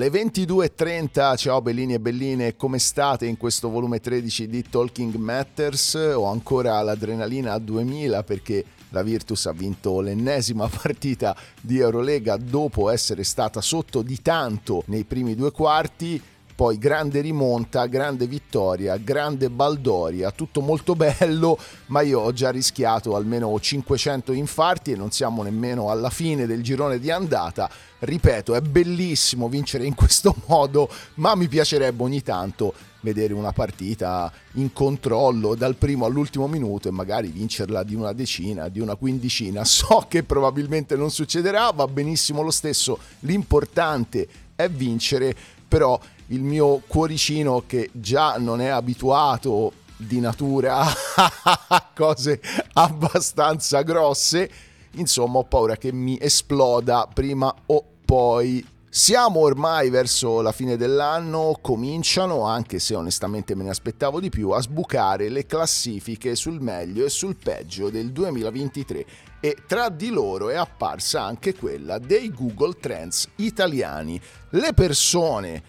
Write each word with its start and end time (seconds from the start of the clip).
Le 0.00 0.08
22.30, 0.08 1.36
ciao 1.36 1.60
bellini 1.60 1.92
e 1.92 2.00
belline, 2.00 2.56
come 2.56 2.78
state 2.78 3.26
in 3.26 3.36
questo 3.36 3.68
volume 3.68 4.00
13 4.00 4.48
di 4.48 4.62
Talking 4.66 5.16
Matters? 5.16 5.92
Ho 6.14 6.24
ancora 6.24 6.80
l'adrenalina 6.80 7.52
a 7.52 7.58
2000 7.58 8.22
perché 8.22 8.64
la 8.88 9.02
Virtus 9.02 9.44
ha 9.44 9.52
vinto 9.52 10.00
l'ennesima 10.00 10.66
partita 10.72 11.36
di 11.60 11.80
Eurolega 11.80 12.38
dopo 12.38 12.88
essere 12.88 13.24
stata 13.24 13.60
sotto 13.60 14.00
di 14.00 14.22
tanto 14.22 14.84
nei 14.86 15.04
primi 15.04 15.34
due 15.34 15.52
quarti 15.52 16.18
poi 16.60 16.76
grande 16.76 17.22
rimonta, 17.22 17.86
grande 17.86 18.26
vittoria, 18.26 18.98
grande 18.98 19.48
baldoria, 19.48 20.30
tutto 20.30 20.60
molto 20.60 20.94
bello, 20.94 21.58
ma 21.86 22.02
io 22.02 22.20
ho 22.20 22.34
già 22.34 22.50
rischiato 22.50 23.16
almeno 23.16 23.58
500 23.58 24.32
infarti 24.32 24.92
e 24.92 24.96
non 24.96 25.10
siamo 25.10 25.42
nemmeno 25.42 25.88
alla 25.88 26.10
fine 26.10 26.44
del 26.44 26.62
girone 26.62 26.98
di 26.98 27.10
andata. 27.10 27.70
Ripeto, 28.00 28.54
è 28.54 28.60
bellissimo 28.60 29.48
vincere 29.48 29.86
in 29.86 29.94
questo 29.94 30.34
modo, 30.48 30.90
ma 31.14 31.34
mi 31.34 31.48
piacerebbe 31.48 32.02
ogni 32.02 32.20
tanto 32.20 32.74
vedere 33.00 33.32
una 33.32 33.52
partita 33.52 34.30
in 34.56 34.74
controllo 34.74 35.54
dal 35.54 35.76
primo 35.76 36.04
all'ultimo 36.04 36.46
minuto 36.46 36.88
e 36.88 36.90
magari 36.90 37.28
vincerla 37.28 37.82
di 37.84 37.94
una 37.94 38.12
decina, 38.12 38.68
di 38.68 38.80
una 38.80 38.96
quindicina. 38.96 39.64
So 39.80 40.04
che 40.10 40.24
probabilmente 40.24 40.94
non 40.94 41.10
succederà, 41.10 41.70
va 41.70 41.86
benissimo 41.86 42.42
lo 42.42 42.50
stesso, 42.50 42.98
l'importante 43.20 44.28
è 44.54 44.68
vincere, 44.68 45.34
però 45.66 45.98
il 46.30 46.42
mio 46.42 46.82
cuoricino 46.86 47.64
che 47.66 47.90
già 47.92 48.36
non 48.38 48.60
è 48.60 48.68
abituato 48.68 49.72
di 49.96 50.20
natura 50.20 50.80
a 50.86 51.90
cose 51.94 52.40
abbastanza 52.72 53.82
grosse, 53.82 54.50
insomma 54.92 55.38
ho 55.38 55.44
paura 55.44 55.76
che 55.76 55.92
mi 55.92 56.18
esploda 56.20 57.08
prima 57.12 57.52
o 57.66 57.84
poi. 58.04 58.66
Siamo 58.92 59.40
ormai 59.40 59.88
verso 59.88 60.40
la 60.40 60.50
fine 60.50 60.76
dell'anno, 60.76 61.56
cominciano, 61.60 62.42
anche 62.42 62.80
se 62.80 62.96
onestamente 62.96 63.54
me 63.54 63.62
ne 63.62 63.70
aspettavo 63.70 64.18
di 64.18 64.30
più, 64.30 64.50
a 64.50 64.60
sbucare 64.60 65.28
le 65.28 65.46
classifiche 65.46 66.34
sul 66.34 66.60
meglio 66.60 67.04
e 67.04 67.08
sul 67.08 67.36
peggio 67.36 67.88
del 67.88 68.10
2023 68.10 69.06
e 69.38 69.56
tra 69.66 69.90
di 69.90 70.10
loro 70.10 70.50
è 70.50 70.56
apparsa 70.56 71.22
anche 71.22 71.54
quella 71.54 71.98
dei 71.98 72.32
Google 72.32 72.78
Trends 72.80 73.28
italiani. 73.36 74.20
Le 74.50 74.72
persone 74.74 75.62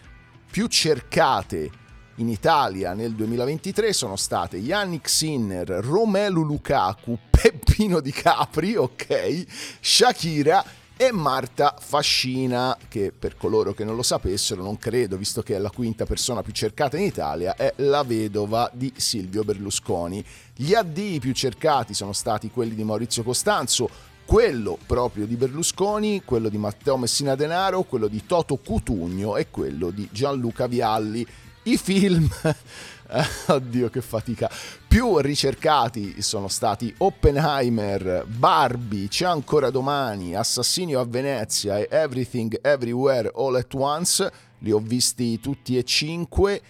più 0.51 0.67
cercate 0.67 1.71
in 2.15 2.27
Italia 2.27 2.93
nel 2.93 3.13
2023 3.13 3.93
sono 3.93 4.17
state 4.17 4.57
Yannick 4.57 5.07
Sinner, 5.07 5.65
Romelu 5.65 6.43
Lukaku, 6.43 7.17
Peppino 7.31 8.01
Di 8.01 8.11
Capri, 8.11 8.75
ok, 8.75 9.45
Shakira 9.79 10.63
e 10.97 11.11
Marta 11.13 11.75
Fascina, 11.79 12.77
che 12.89 13.13
per 13.17 13.37
coloro 13.37 13.73
che 13.73 13.85
non 13.85 13.95
lo 13.95 14.03
sapessero, 14.03 14.61
non 14.61 14.77
credo, 14.77 15.15
visto 15.15 15.41
che 15.41 15.55
è 15.55 15.57
la 15.57 15.71
quinta 15.71 16.05
persona 16.05 16.43
più 16.43 16.51
cercata 16.51 16.97
in 16.97 17.05
Italia, 17.05 17.55
è 17.55 17.73
la 17.77 18.03
vedova 18.03 18.69
di 18.73 18.91
Silvio 18.97 19.43
Berlusconi. 19.43 20.23
Gli 20.53 20.75
addii 20.75 21.19
più 21.19 21.31
cercati 21.31 21.93
sono 21.93 22.13
stati 22.13 22.51
quelli 22.51 22.75
di 22.75 22.83
Maurizio 22.83 23.23
Costanzo, 23.23 23.89
quello 24.25 24.77
proprio 24.85 25.25
di 25.25 25.35
Berlusconi, 25.35 26.23
quello 26.23 26.49
di 26.49 26.57
Matteo 26.57 26.97
Messina 26.97 27.35
Denaro, 27.35 27.83
quello 27.83 28.07
di 28.07 28.25
Toto 28.25 28.57
Cutugno 28.57 29.37
e 29.37 29.49
quello 29.49 29.89
di 29.89 30.07
Gianluca 30.11 30.67
Vialli. 30.67 31.25
I 31.63 31.77
film, 31.77 32.27
oddio 33.47 33.89
che 33.89 34.01
fatica, 34.01 34.49
più 34.87 35.19
ricercati 35.19 36.21
sono 36.21 36.47
stati 36.47 36.93
Oppenheimer, 36.97 38.25
Barbie, 38.25 39.07
C'è 39.07 39.25
ancora 39.25 39.69
domani, 39.69 40.33
Assassinio 40.33 40.99
a 40.99 41.05
Venezia 41.05 41.77
e 41.77 41.87
Everything 41.91 42.59
Everywhere 42.61 43.31
All 43.35 43.55
at 43.55 43.73
Once. 43.73 44.31
Li 44.59 44.71
ho 44.71 44.79
visti 44.79 45.39
tutti 45.39 45.77
e 45.77 45.83
cinque 45.83 46.61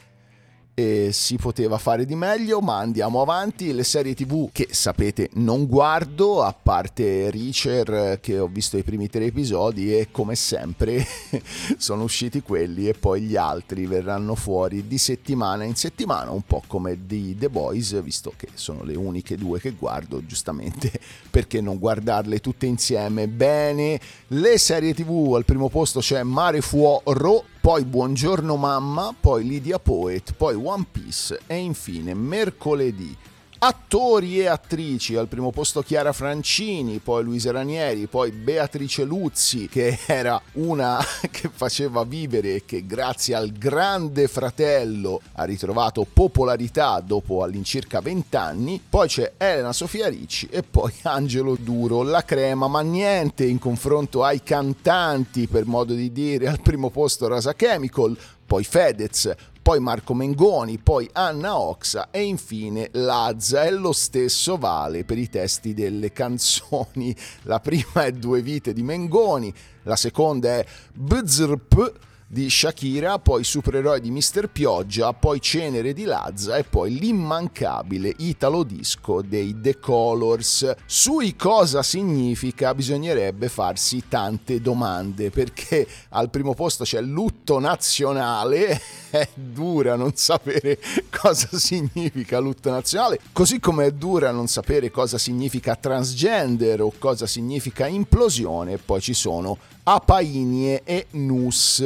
e 0.81 1.11
si 1.13 1.35
poteva 1.35 1.77
fare 1.77 2.05
di 2.05 2.15
meglio, 2.15 2.59
ma 2.59 2.77
andiamo 2.77 3.21
avanti. 3.21 3.71
Le 3.71 3.83
serie 3.83 4.15
TV 4.15 4.49
che 4.51 4.67
sapete 4.71 5.29
non 5.33 5.67
guardo, 5.67 6.41
a 6.41 6.53
parte 6.53 7.29
Reacher 7.29 8.19
che 8.19 8.39
ho 8.39 8.47
visto 8.47 8.77
i 8.77 8.83
primi 8.83 9.07
tre 9.07 9.25
episodi 9.25 9.95
e 9.95 10.07
come 10.09 10.35
sempre 10.35 11.05
sono 11.77 12.03
usciti 12.03 12.41
quelli 12.41 12.87
e 12.87 12.93
poi 12.93 13.21
gli 13.21 13.35
altri 13.35 13.85
verranno 13.85 14.35
fuori 14.35 14.87
di 14.87 14.97
settimana 14.97 15.63
in 15.63 15.75
settimana, 15.75 16.31
un 16.31 16.43
po' 16.43 16.63
come 16.65 17.05
di 17.05 17.35
The 17.37 17.49
Boys, 17.49 18.01
visto 18.01 18.33
che 18.35 18.47
sono 18.55 18.83
le 18.83 18.95
uniche 18.95 19.37
due 19.37 19.59
che 19.59 19.71
guardo, 19.71 20.25
giustamente 20.25 20.91
perché 21.29 21.61
non 21.61 21.77
guardarle 21.77 22.39
tutte 22.39 22.65
insieme 22.65 23.27
bene. 23.27 23.99
Le 24.27 24.57
serie 24.57 24.93
TV 24.93 25.33
al 25.35 25.45
primo 25.45 25.69
posto 25.69 25.99
c'è 25.99 26.23
Mare 26.23 26.61
Fuoro 26.61 27.45
poi 27.61 27.85
Buongiorno 27.85 28.55
Mamma, 28.55 29.13
poi 29.17 29.45
Lydia 29.45 29.77
Poet, 29.77 30.33
poi 30.33 30.55
One 30.55 30.83
Piece 30.91 31.41
e 31.45 31.57
infine 31.57 32.15
mercoledì 32.15 33.15
Attori 33.63 34.39
e 34.39 34.47
attrici, 34.47 35.15
al 35.15 35.27
primo 35.27 35.51
posto 35.51 35.83
Chiara 35.83 36.13
Francini, 36.13 36.97
poi 36.97 37.23
Luisa 37.23 37.51
Ranieri, 37.51 38.07
poi 38.07 38.31
Beatrice 38.31 39.03
Luzzi, 39.03 39.67
che 39.67 39.99
era 40.07 40.41
una 40.53 40.99
che 41.29 41.47
faceva 41.53 42.03
vivere 42.03 42.55
e 42.55 42.65
che 42.65 42.87
grazie 42.87 43.35
al 43.35 43.51
grande 43.51 44.27
fratello 44.27 45.21
ha 45.33 45.43
ritrovato 45.43 46.07
popolarità 46.11 46.99
dopo 47.01 47.43
all'incirca 47.43 48.01
20 48.01 48.35
anni, 48.35 48.81
poi 48.89 49.07
c'è 49.07 49.33
Elena 49.37 49.73
Sofia 49.73 50.07
Ricci 50.07 50.47
e 50.49 50.63
poi 50.63 50.91
Angelo 51.03 51.55
Duro, 51.55 52.01
la 52.01 52.23
crema, 52.23 52.67
ma 52.67 52.81
niente 52.81 53.45
in 53.45 53.59
confronto 53.59 54.23
ai 54.23 54.41
cantanti, 54.41 55.45
per 55.45 55.67
modo 55.67 55.93
di 55.93 56.11
dire, 56.11 56.47
al 56.47 56.61
primo 56.61 56.89
posto 56.89 57.27
Rasa 57.27 57.53
Chemical, 57.53 58.17
poi 58.43 58.63
Fedez, 58.63 59.31
poi 59.61 59.79
Marco 59.79 60.13
Mengoni, 60.13 60.79
poi 60.79 61.07
Anna 61.13 61.57
Oxa 61.57 62.09
e 62.09 62.23
infine 62.23 62.89
Lazza 62.93 63.63
e 63.63 63.71
lo 63.71 63.91
stesso 63.91 64.57
vale 64.57 65.03
per 65.03 65.17
i 65.17 65.29
testi 65.29 65.73
delle 65.73 66.11
canzoni. 66.13 67.15
La 67.43 67.59
prima 67.59 68.05
è 68.05 68.11
Due 68.11 68.41
vite 68.41 68.73
di 68.73 68.81
Mengoni, 68.81 69.53
la 69.83 69.95
seconda 69.95 70.57
è 70.57 70.65
Bzrp 70.93 72.09
di 72.31 72.49
Shakira, 72.49 73.19
poi 73.19 73.43
Supereroi 73.43 73.99
di 73.99 74.09
Mr. 74.09 74.47
Pioggia, 74.47 75.11
poi 75.11 75.41
Cenere 75.41 75.91
di 75.91 76.05
Lazza 76.05 76.55
e 76.55 76.63
poi 76.63 76.97
l'immancabile 76.97 78.13
Italo 78.19 78.63
Disco 78.63 79.21
dei 79.21 79.59
The 79.59 79.79
Colors. 79.79 80.75
Sui 80.85 81.35
cosa 81.35 81.83
significa 81.83 82.73
bisognerebbe 82.73 83.49
farsi 83.49 84.03
tante 84.07 84.61
domande 84.61 85.29
perché 85.29 85.85
al 86.11 86.29
primo 86.29 86.53
posto 86.53 86.85
c'è 86.85 87.01
lutto 87.01 87.59
nazionale, 87.59 88.79
è 89.11 89.27
dura 89.33 89.97
non 89.97 90.13
sapere 90.15 90.79
cosa 91.09 91.49
significa 91.57 92.39
lutto 92.39 92.69
nazionale, 92.69 93.19
così 93.33 93.59
come 93.59 93.87
è 93.87 93.91
dura 93.91 94.31
non 94.31 94.47
sapere 94.47 94.89
cosa 94.89 95.17
significa 95.17 95.75
transgender 95.75 96.79
o 96.81 96.93
cosa 96.97 97.27
significa 97.27 97.87
implosione, 97.87 98.77
poi 98.77 99.01
ci 99.01 99.13
sono 99.13 99.57
Apainie 99.83 100.83
e 100.85 101.07
Nus 101.11 101.83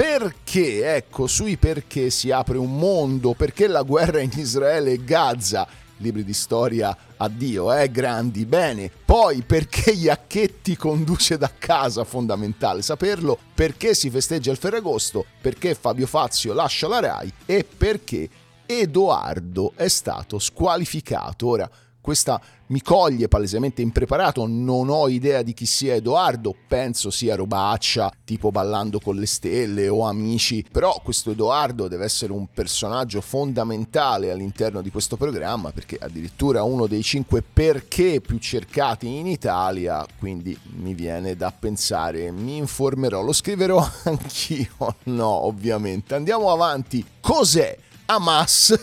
perché, 0.00 0.94
ecco, 0.94 1.26
sui 1.26 1.58
perché 1.58 2.08
si 2.08 2.30
apre 2.30 2.56
un 2.56 2.78
mondo, 2.78 3.34
perché 3.34 3.66
la 3.66 3.82
guerra 3.82 4.20
in 4.20 4.30
Israele 4.34 4.92
e 4.92 5.04
Gaza, 5.04 5.68
libri 5.98 6.24
di 6.24 6.32
storia 6.32 6.96
addio, 7.18 7.70
eh, 7.70 7.90
grandi, 7.90 8.46
bene. 8.46 8.90
Poi 9.04 9.42
perché 9.42 9.90
Iacchetti 9.90 10.74
conduce 10.74 11.36
da 11.36 11.52
casa, 11.58 12.04
fondamentale 12.04 12.80
saperlo, 12.80 13.38
perché 13.54 13.92
si 13.92 14.08
festeggia 14.08 14.50
il 14.50 14.56
Ferragosto, 14.56 15.26
perché 15.38 15.74
Fabio 15.74 16.06
Fazio 16.06 16.54
lascia 16.54 16.88
la 16.88 17.00
RAI 17.00 17.32
e 17.44 17.64
perché 17.64 18.26
Edoardo 18.64 19.74
è 19.76 19.88
stato 19.88 20.38
squalificato. 20.38 21.46
Ora, 21.46 21.70
questa 22.10 22.40
mi 22.70 22.82
coglie 22.82 23.28
palesemente 23.28 23.82
impreparato, 23.82 24.44
non 24.48 24.88
ho 24.88 25.06
idea 25.06 25.42
di 25.42 25.54
chi 25.54 25.64
sia 25.64 25.94
Edoardo, 25.94 26.52
penso 26.66 27.08
sia 27.08 27.36
robaccia, 27.36 28.12
tipo 28.24 28.50
ballando 28.50 28.98
con 28.98 29.14
le 29.14 29.26
stelle 29.26 29.86
o 29.88 30.04
amici, 30.04 30.66
però 30.68 31.00
questo 31.04 31.30
Edoardo 31.30 31.86
deve 31.86 32.04
essere 32.04 32.32
un 32.32 32.48
personaggio 32.52 33.20
fondamentale 33.20 34.32
all'interno 34.32 34.82
di 34.82 34.90
questo 34.90 35.16
programma 35.16 35.70
perché 35.70 35.98
addirittura 36.00 36.64
uno 36.64 36.88
dei 36.88 37.04
cinque 37.04 37.42
perché 37.42 38.20
più 38.20 38.38
cercati 38.38 39.06
in 39.06 39.28
Italia, 39.28 40.04
quindi 40.18 40.58
mi 40.78 40.94
viene 40.94 41.36
da 41.36 41.52
pensare, 41.56 42.32
mi 42.32 42.56
informerò, 42.56 43.22
lo 43.22 43.32
scriverò 43.32 43.78
anch'io, 44.02 44.96
no 45.04 45.28
ovviamente, 45.28 46.16
andiamo 46.16 46.50
avanti, 46.50 47.04
cos'è 47.20 47.78
Hamas? 48.10 48.76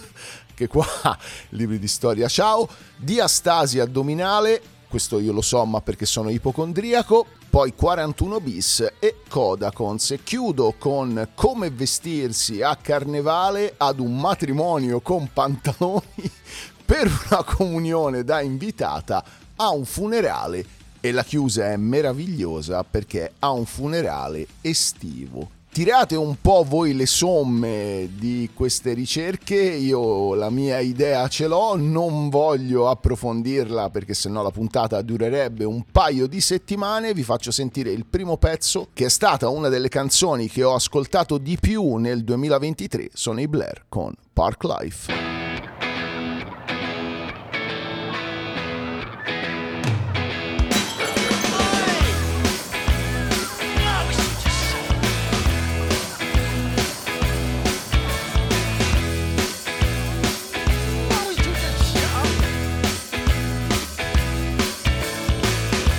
Che 0.58 0.66
qua 0.66 0.88
libri 1.50 1.78
di 1.78 1.88
storia, 1.88 2.28
ciao 2.28 2.68
diastasi 2.96 3.80
addominale, 3.80 4.60
questo 4.90 5.20
io 5.20 5.32
lo 5.32 5.44
so 5.44 5.64
ma 5.66 5.82
perché 5.82 6.08
sono 6.08 6.30
ipocondriaco, 6.30 7.28
poi 7.48 7.76
41 7.76 8.40
bis 8.40 8.94
e 8.98 9.18
Codacons. 9.30 10.10
E 10.10 10.24
chiudo 10.24 10.74
con 10.80 11.30
come 11.36 11.70
vestirsi 11.70 12.64
a 12.64 12.76
carnevale 12.76 13.76
ad 13.78 14.00
un 14.00 14.20
matrimonio 14.20 15.00
con 15.00 15.30
pantaloni 15.32 16.32
per 16.84 17.06
una 17.30 17.44
comunione 17.44 18.24
da 18.24 18.42
invitata 18.42 19.24
a 19.58 19.70
un 19.70 19.86
funerale. 19.86 20.66
E 21.00 21.12
la 21.12 21.24
chiusa 21.24 21.72
è 21.72 21.78
meravigliosa 21.78 22.84
perché 22.84 23.34
a 23.38 23.52
un 23.52 23.68
funerale 23.68 24.48
estivo 24.62 25.57
tirate 25.78 26.16
un 26.16 26.38
po' 26.42 26.66
voi 26.68 26.96
le 26.96 27.06
somme 27.06 28.10
di 28.18 28.50
queste 28.52 28.94
ricerche, 28.94 29.54
io 29.56 30.34
la 30.34 30.50
mia 30.50 30.80
idea 30.80 31.28
ce 31.28 31.46
l'ho, 31.46 31.76
non 31.78 32.30
voglio 32.30 32.90
approfondirla 32.90 33.92
perché 33.92 34.16
sennò 34.16 34.42
la 34.42 34.50
puntata 34.50 35.00
durerebbe 35.04 35.66
un 35.66 35.84
paio 35.92 36.26
di 36.26 36.42
settimane, 36.42 37.14
vi 37.14 37.22
faccio 37.22 37.52
sentire 37.52 37.92
il 37.92 38.08
primo 38.08 38.38
pezzo 38.38 38.88
che 38.92 39.06
è 39.06 39.10
stata 39.10 39.50
una 39.50 39.70
delle 39.70 39.88
canzoni 39.88 40.50
che 40.50 40.64
ho 40.64 40.74
ascoltato 40.74 41.38
di 41.38 41.60
più 41.62 41.98
nel 41.98 42.24
2023, 42.24 43.10
sono 43.14 43.40
i 43.40 43.48
Blair 43.48 43.86
con 43.88 44.16
Park 44.34 44.64
Life. 44.64 45.27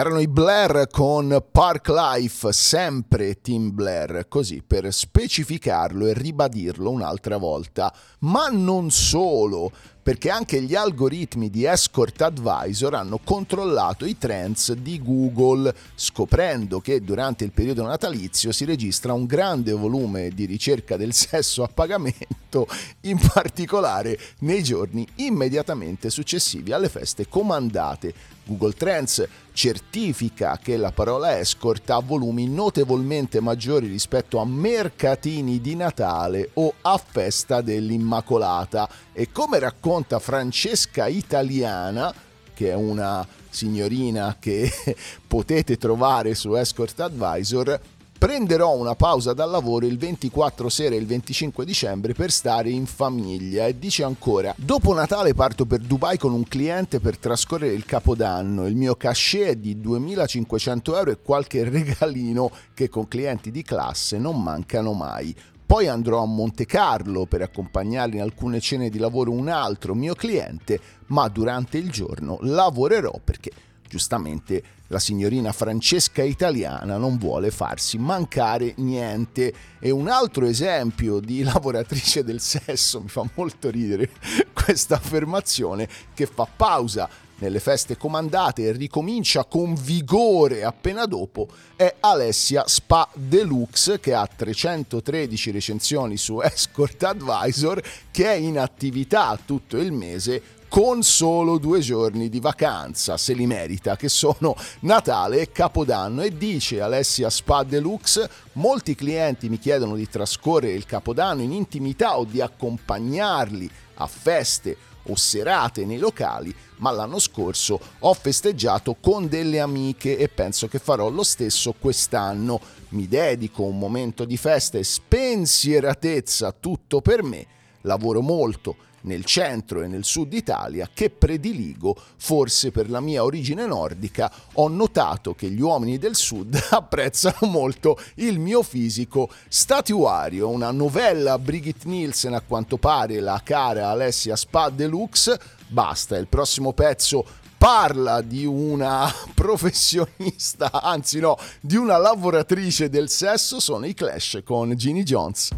Erano 0.00 0.20
i 0.20 0.28
Blair 0.28 0.86
con 0.90 1.44
Park 1.52 1.88
Life, 1.88 2.50
sempre 2.52 3.38
Team 3.42 3.74
Blair, 3.74 4.28
così 4.28 4.62
per 4.66 4.90
specificarlo 4.90 6.06
e 6.06 6.14
ribadirlo 6.14 6.88
un'altra 6.88 7.36
volta. 7.36 7.94
Ma 8.20 8.48
non 8.48 8.90
solo, 8.90 9.70
perché 10.02 10.30
anche 10.30 10.62
gli 10.62 10.74
algoritmi 10.74 11.50
di 11.50 11.66
Escort 11.66 12.18
Advisor 12.22 12.94
hanno 12.94 13.20
controllato 13.22 14.06
i 14.06 14.16
trends 14.16 14.72
di 14.72 15.02
Google, 15.02 15.74
scoprendo 15.94 16.80
che 16.80 17.02
durante 17.02 17.44
il 17.44 17.52
periodo 17.52 17.84
natalizio 17.84 18.52
si 18.52 18.64
registra 18.64 19.12
un 19.12 19.26
grande 19.26 19.72
volume 19.72 20.30
di 20.30 20.46
ricerca 20.46 20.96
del 20.96 21.12
sesso 21.12 21.62
a 21.62 21.68
pagamento, 21.68 22.66
in 23.02 23.18
particolare 23.18 24.18
nei 24.38 24.62
giorni 24.62 25.06
immediatamente 25.16 26.08
successivi 26.08 26.72
alle 26.72 26.88
feste 26.88 27.28
comandate 27.28 28.14
Google 28.46 28.72
Trends 28.72 29.28
certifica 29.60 30.56
che 30.56 30.78
la 30.78 30.90
parola 30.90 31.38
escort 31.38 31.90
ha 31.90 31.98
volumi 31.98 32.48
notevolmente 32.48 33.40
maggiori 33.40 33.88
rispetto 33.88 34.38
a 34.38 34.46
mercatini 34.46 35.60
di 35.60 35.76
Natale 35.76 36.48
o 36.54 36.72
a 36.80 36.96
festa 36.96 37.60
dell'Immacolata. 37.60 38.88
E 39.12 39.30
come 39.30 39.58
racconta 39.58 40.18
Francesca 40.18 41.08
Italiana, 41.08 42.10
che 42.54 42.70
è 42.70 42.74
una 42.74 43.26
signorina 43.50 44.34
che 44.40 44.72
potete 45.28 45.76
trovare 45.76 46.34
su 46.34 46.54
Escort 46.54 46.98
Advisor, 47.00 47.78
Prenderò 48.20 48.76
una 48.76 48.94
pausa 48.94 49.32
dal 49.32 49.48
lavoro 49.48 49.86
il 49.86 49.96
24 49.96 50.68
sera 50.68 50.94
e 50.94 50.98
il 50.98 51.06
25 51.06 51.64
dicembre 51.64 52.12
per 52.12 52.30
stare 52.30 52.68
in 52.68 52.84
famiglia 52.84 53.66
e 53.66 53.78
dice 53.78 54.04
ancora 54.04 54.52
Dopo 54.58 54.92
Natale 54.92 55.32
parto 55.32 55.64
per 55.64 55.78
Dubai 55.78 56.18
con 56.18 56.34
un 56.34 56.44
cliente 56.44 57.00
per 57.00 57.16
trascorrere 57.16 57.72
il 57.72 57.86
capodanno. 57.86 58.66
Il 58.66 58.76
mio 58.76 58.94
cachet 58.94 59.52
è 59.52 59.56
di 59.56 59.80
2500 59.80 60.98
euro 60.98 61.10
e 61.12 61.22
qualche 61.22 61.64
regalino 61.66 62.50
che 62.74 62.90
con 62.90 63.08
clienti 63.08 63.50
di 63.50 63.62
classe 63.62 64.18
non 64.18 64.42
mancano 64.42 64.92
mai. 64.92 65.34
Poi 65.64 65.88
andrò 65.88 66.22
a 66.22 66.26
Monte 66.26 66.66
Carlo 66.66 67.24
per 67.24 67.40
accompagnare 67.40 68.16
in 68.16 68.20
alcune 68.20 68.60
cene 68.60 68.90
di 68.90 68.98
lavoro 68.98 69.30
un 69.30 69.48
altro 69.48 69.94
mio 69.94 70.12
cliente, 70.12 70.78
ma 71.06 71.26
durante 71.28 71.78
il 71.78 71.90
giorno 71.90 72.36
lavorerò 72.42 73.18
perché 73.24 73.50
giustamente 73.90 74.62
la 74.86 75.00
signorina 75.00 75.50
Francesca 75.50 76.22
italiana 76.22 76.96
non 76.96 77.18
vuole 77.18 77.50
farsi 77.50 77.98
mancare 77.98 78.74
niente. 78.76 79.52
E 79.80 79.90
un 79.90 80.08
altro 80.08 80.46
esempio 80.46 81.18
di 81.18 81.42
lavoratrice 81.44 82.22
del 82.22 82.40
sesso, 82.40 83.00
mi 83.00 83.08
fa 83.08 83.28
molto 83.34 83.68
ridere 83.68 84.10
questa 84.54 84.94
affermazione, 84.94 85.88
che 86.14 86.26
fa 86.26 86.46
pausa 86.46 87.08
nelle 87.40 87.58
feste 87.58 87.96
comandate 87.96 88.62
e 88.62 88.72
ricomincia 88.72 89.44
con 89.44 89.74
vigore 89.74 90.62
appena 90.62 91.06
dopo 91.06 91.48
è 91.74 91.96
Alessia 92.00 92.64
Spa 92.66 93.08
Deluxe 93.14 93.98
che 93.98 94.12
ha 94.12 94.26
313 94.26 95.50
recensioni 95.50 96.18
su 96.18 96.38
Escort 96.44 97.02
Advisor 97.02 97.82
che 98.10 98.26
è 98.26 98.34
in 98.34 98.58
attività 98.58 99.38
tutto 99.42 99.78
il 99.78 99.90
mese 99.90 100.58
con 100.70 101.02
solo 101.02 101.58
due 101.58 101.80
giorni 101.80 102.28
di 102.28 102.38
vacanza, 102.38 103.16
se 103.16 103.32
li 103.32 103.44
merita, 103.44 103.96
che 103.96 104.08
sono 104.08 104.54
Natale 104.82 105.40
e 105.40 105.50
Capodanno. 105.50 106.22
E 106.22 106.36
dice 106.36 106.80
Alessia 106.80 107.28
Spa 107.28 107.64
Deluxe, 107.64 108.30
molti 108.52 108.94
clienti 108.94 109.48
mi 109.48 109.58
chiedono 109.58 109.96
di 109.96 110.08
trascorrere 110.08 110.74
il 110.74 110.86
Capodanno 110.86 111.42
in 111.42 111.50
intimità 111.50 112.16
o 112.16 112.24
di 112.24 112.40
accompagnarli 112.40 113.68
a 113.94 114.06
feste 114.06 114.76
o 115.06 115.16
serate 115.16 115.84
nei 115.84 115.98
locali, 115.98 116.54
ma 116.76 116.92
l'anno 116.92 117.18
scorso 117.18 117.80
ho 117.98 118.14
festeggiato 118.14 118.96
con 119.00 119.26
delle 119.26 119.58
amiche 119.58 120.16
e 120.16 120.28
penso 120.28 120.68
che 120.68 120.78
farò 120.78 121.08
lo 121.08 121.24
stesso 121.24 121.74
quest'anno. 121.76 122.60
Mi 122.90 123.08
dedico 123.08 123.64
un 123.64 123.76
momento 123.76 124.24
di 124.24 124.36
festa 124.36 124.78
e 124.78 124.84
spensieratezza 124.84 126.52
tutto 126.52 127.00
per 127.00 127.24
me, 127.24 127.44
lavoro 127.80 128.20
molto 128.20 128.88
nel 129.02 129.24
centro 129.24 129.82
e 129.82 129.86
nel 129.86 130.04
sud 130.04 130.32
Italia 130.32 130.88
che 130.92 131.10
prediligo, 131.10 131.96
forse 132.16 132.70
per 132.70 132.90
la 132.90 133.00
mia 133.00 133.24
origine 133.24 133.66
nordica, 133.66 134.30
ho 134.54 134.68
notato 134.68 135.34
che 135.34 135.50
gli 135.50 135.60
uomini 135.60 135.98
del 135.98 136.16
sud 136.16 136.58
apprezzano 136.70 137.50
molto 137.50 137.98
il 138.16 138.38
mio 138.38 138.62
fisico 138.62 139.30
statuario. 139.48 140.48
Una 140.48 140.70
novella 140.70 141.38
Brigitte 141.38 141.88
Nielsen, 141.88 142.34
a 142.34 142.40
quanto 142.40 142.76
pare 142.76 143.20
la 143.20 143.40
cara 143.44 143.88
Alessia 143.88 144.36
Spa 144.36 144.70
Deluxe. 144.70 145.38
Basta, 145.68 146.16
il 146.16 146.26
prossimo 146.26 146.72
pezzo 146.72 147.24
parla 147.60 148.22
di 148.22 148.46
una 148.46 149.12
professionista, 149.34 150.70
anzi 150.72 151.20
no, 151.20 151.36
di 151.60 151.76
una 151.76 151.98
lavoratrice 151.98 152.88
del 152.88 153.10
sesso, 153.10 153.60
sono 153.60 153.84
i 153.84 153.92
Clash 153.92 154.40
con 154.42 154.74
Ginny 154.74 155.02
Jones. 155.02 155.50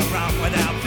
around 0.00 0.40
without 0.40 0.81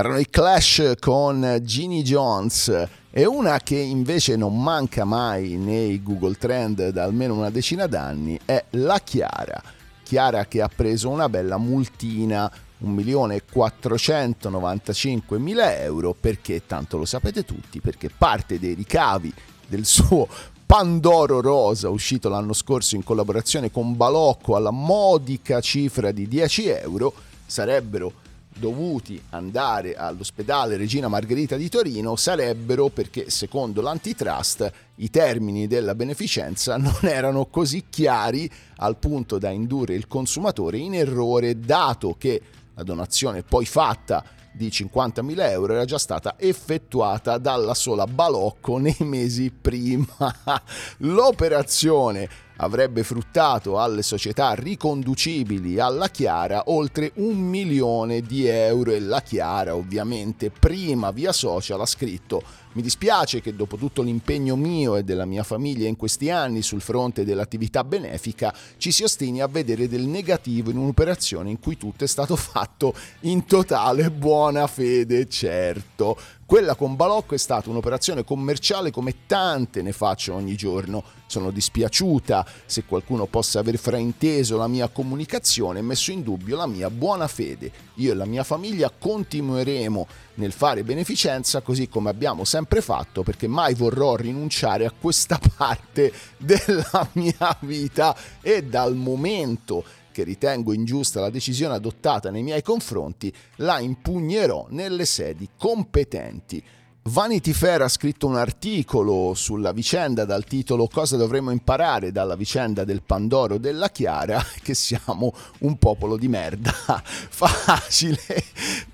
Erano 0.00 0.18
i 0.18 0.30
Clash 0.30 0.94
con 0.98 1.58
Ginny 1.60 2.00
Jones 2.00 2.88
e 3.10 3.26
una 3.26 3.58
che 3.58 3.76
invece 3.76 4.34
non 4.34 4.58
manca 4.58 5.04
mai 5.04 5.58
nei 5.58 6.02
Google 6.02 6.36
Trend 6.36 6.88
da 6.88 7.04
almeno 7.04 7.34
una 7.34 7.50
decina 7.50 7.86
d'anni 7.86 8.40
è 8.46 8.64
la 8.70 8.98
Chiara. 9.00 9.62
Chiara 10.02 10.46
che 10.46 10.62
ha 10.62 10.70
preso 10.74 11.10
una 11.10 11.28
bella 11.28 11.58
multina 11.58 12.50
1.495.000 12.82 15.80
euro 15.82 16.16
perché, 16.18 16.64
tanto 16.64 16.96
lo 16.96 17.04
sapete 17.04 17.44
tutti, 17.44 17.80
perché 17.80 18.08
parte 18.08 18.58
dei 18.58 18.72
ricavi 18.72 19.30
del 19.66 19.84
suo 19.84 20.26
Pandoro 20.64 21.42
Rosa 21.42 21.90
uscito 21.90 22.30
l'anno 22.30 22.54
scorso 22.54 22.96
in 22.96 23.04
collaborazione 23.04 23.70
con 23.70 23.94
Balocco 23.94 24.56
alla 24.56 24.70
modica 24.70 25.60
cifra 25.60 26.10
di 26.10 26.26
10 26.26 26.68
euro 26.68 27.12
sarebbero 27.44 28.28
dovuti 28.60 29.20
andare 29.30 29.96
all'ospedale 29.96 30.76
Regina 30.76 31.08
Margherita 31.08 31.56
di 31.56 31.68
Torino 31.68 32.14
sarebbero 32.14 32.88
perché 32.88 33.30
secondo 33.30 33.80
l'antitrust 33.80 34.70
i 34.96 35.10
termini 35.10 35.66
della 35.66 35.94
beneficenza 35.94 36.76
non 36.76 36.98
erano 37.00 37.46
così 37.46 37.86
chiari 37.90 38.48
al 38.76 38.98
punto 38.98 39.38
da 39.38 39.48
indurre 39.50 39.94
il 39.94 40.06
consumatore 40.06 40.76
in 40.76 40.94
errore 40.94 41.58
dato 41.58 42.14
che 42.18 42.40
la 42.74 42.82
donazione 42.84 43.42
poi 43.42 43.64
fatta 43.64 44.22
di 44.52 44.68
50.000 44.68 45.40
euro 45.50 45.72
era 45.72 45.84
già 45.84 45.98
stata 45.98 46.34
effettuata 46.36 47.38
dalla 47.38 47.74
sola 47.74 48.06
Balocco 48.06 48.78
nei 48.78 48.96
mesi 49.00 49.50
prima. 49.50 50.06
L'operazione 50.98 52.28
avrebbe 52.60 53.02
fruttato 53.02 53.78
alle 53.78 54.02
società 54.02 54.52
riconducibili 54.54 55.78
alla 55.78 56.08
Chiara 56.08 56.64
oltre 56.66 57.12
un 57.16 57.38
milione 57.38 58.20
di 58.20 58.46
euro 58.46 58.92
e 58.92 59.00
la 59.00 59.22
Chiara 59.22 59.74
ovviamente 59.74 60.50
prima 60.50 61.10
via 61.10 61.32
social 61.32 61.80
ha 61.80 61.86
scritto 61.86 62.42
mi 62.72 62.82
dispiace 62.82 63.40
che 63.40 63.56
dopo 63.56 63.76
tutto 63.76 64.00
l'impegno 64.00 64.54
mio 64.54 64.94
e 64.94 65.02
della 65.02 65.24
mia 65.24 65.42
famiglia 65.42 65.88
in 65.88 65.96
questi 65.96 66.30
anni 66.30 66.62
sul 66.62 66.80
fronte 66.80 67.24
dell'attività 67.24 67.82
benefica 67.82 68.54
ci 68.76 68.92
si 68.92 69.02
ostini 69.02 69.40
a 69.40 69.48
vedere 69.48 69.88
del 69.88 70.02
negativo 70.02 70.70
in 70.70 70.76
un'operazione 70.76 71.50
in 71.50 71.58
cui 71.58 71.76
tutto 71.76 72.04
è 72.04 72.06
stato 72.06 72.36
fatto 72.36 72.94
in 73.20 73.44
totale 73.44 74.10
buona 74.10 74.68
fede, 74.68 75.28
certo. 75.28 76.16
Quella 76.50 76.74
con 76.74 76.96
Balocco 76.96 77.36
è 77.36 77.38
stata 77.38 77.70
un'operazione 77.70 78.24
commerciale 78.24 78.90
come 78.90 79.24
tante 79.26 79.82
ne 79.82 79.92
faccio 79.92 80.34
ogni 80.34 80.56
giorno. 80.56 81.04
Sono 81.26 81.52
dispiaciuta 81.52 82.44
se 82.66 82.82
qualcuno 82.86 83.26
possa 83.26 83.60
aver 83.60 83.78
frainteso 83.78 84.56
la 84.56 84.66
mia 84.66 84.88
comunicazione 84.88 85.78
e 85.78 85.82
messo 85.82 86.10
in 86.10 86.24
dubbio 86.24 86.56
la 86.56 86.66
mia 86.66 86.90
buona 86.90 87.28
fede. 87.28 87.70
Io 87.98 88.10
e 88.10 88.14
la 88.16 88.24
mia 88.24 88.42
famiglia 88.42 88.90
continueremo 88.90 90.08
nel 90.34 90.50
fare 90.50 90.82
beneficenza 90.82 91.60
così 91.60 91.88
come 91.88 92.10
abbiamo 92.10 92.44
sempre 92.44 92.80
fatto 92.80 93.22
perché 93.22 93.46
mai 93.46 93.74
vorrò 93.74 94.16
rinunciare 94.16 94.86
a 94.86 94.92
questa 94.98 95.38
parte 95.56 96.12
della 96.36 97.08
mia 97.12 97.56
vita 97.60 98.16
e 98.40 98.64
dal 98.64 98.96
momento 98.96 99.84
che 100.10 100.24
ritengo 100.24 100.72
ingiusta 100.72 101.20
la 101.20 101.30
decisione 101.30 101.74
adottata 101.74 102.30
nei 102.30 102.42
miei 102.42 102.62
confronti, 102.62 103.32
la 103.56 103.80
impugnerò 103.80 104.66
nelle 104.70 105.04
sedi 105.04 105.48
competenti. 105.56 106.62
Vanity 107.10 107.52
Fair 107.52 107.82
ha 107.82 107.88
scritto 107.88 108.28
un 108.28 108.36
articolo 108.36 109.34
sulla 109.34 109.72
vicenda 109.72 110.24
dal 110.24 110.44
titolo 110.44 110.86
Cosa 110.86 111.16
dovremmo 111.16 111.50
imparare 111.50 112.12
dalla 112.12 112.36
vicenda 112.36 112.84
del 112.84 113.02
Pandoro 113.02 113.58
della 113.58 113.88
Chiara, 113.90 114.40
che 114.62 114.74
siamo 114.74 115.34
un 115.60 115.76
popolo 115.76 116.16
di 116.16 116.28
merda. 116.28 116.70
Facile 117.02 118.44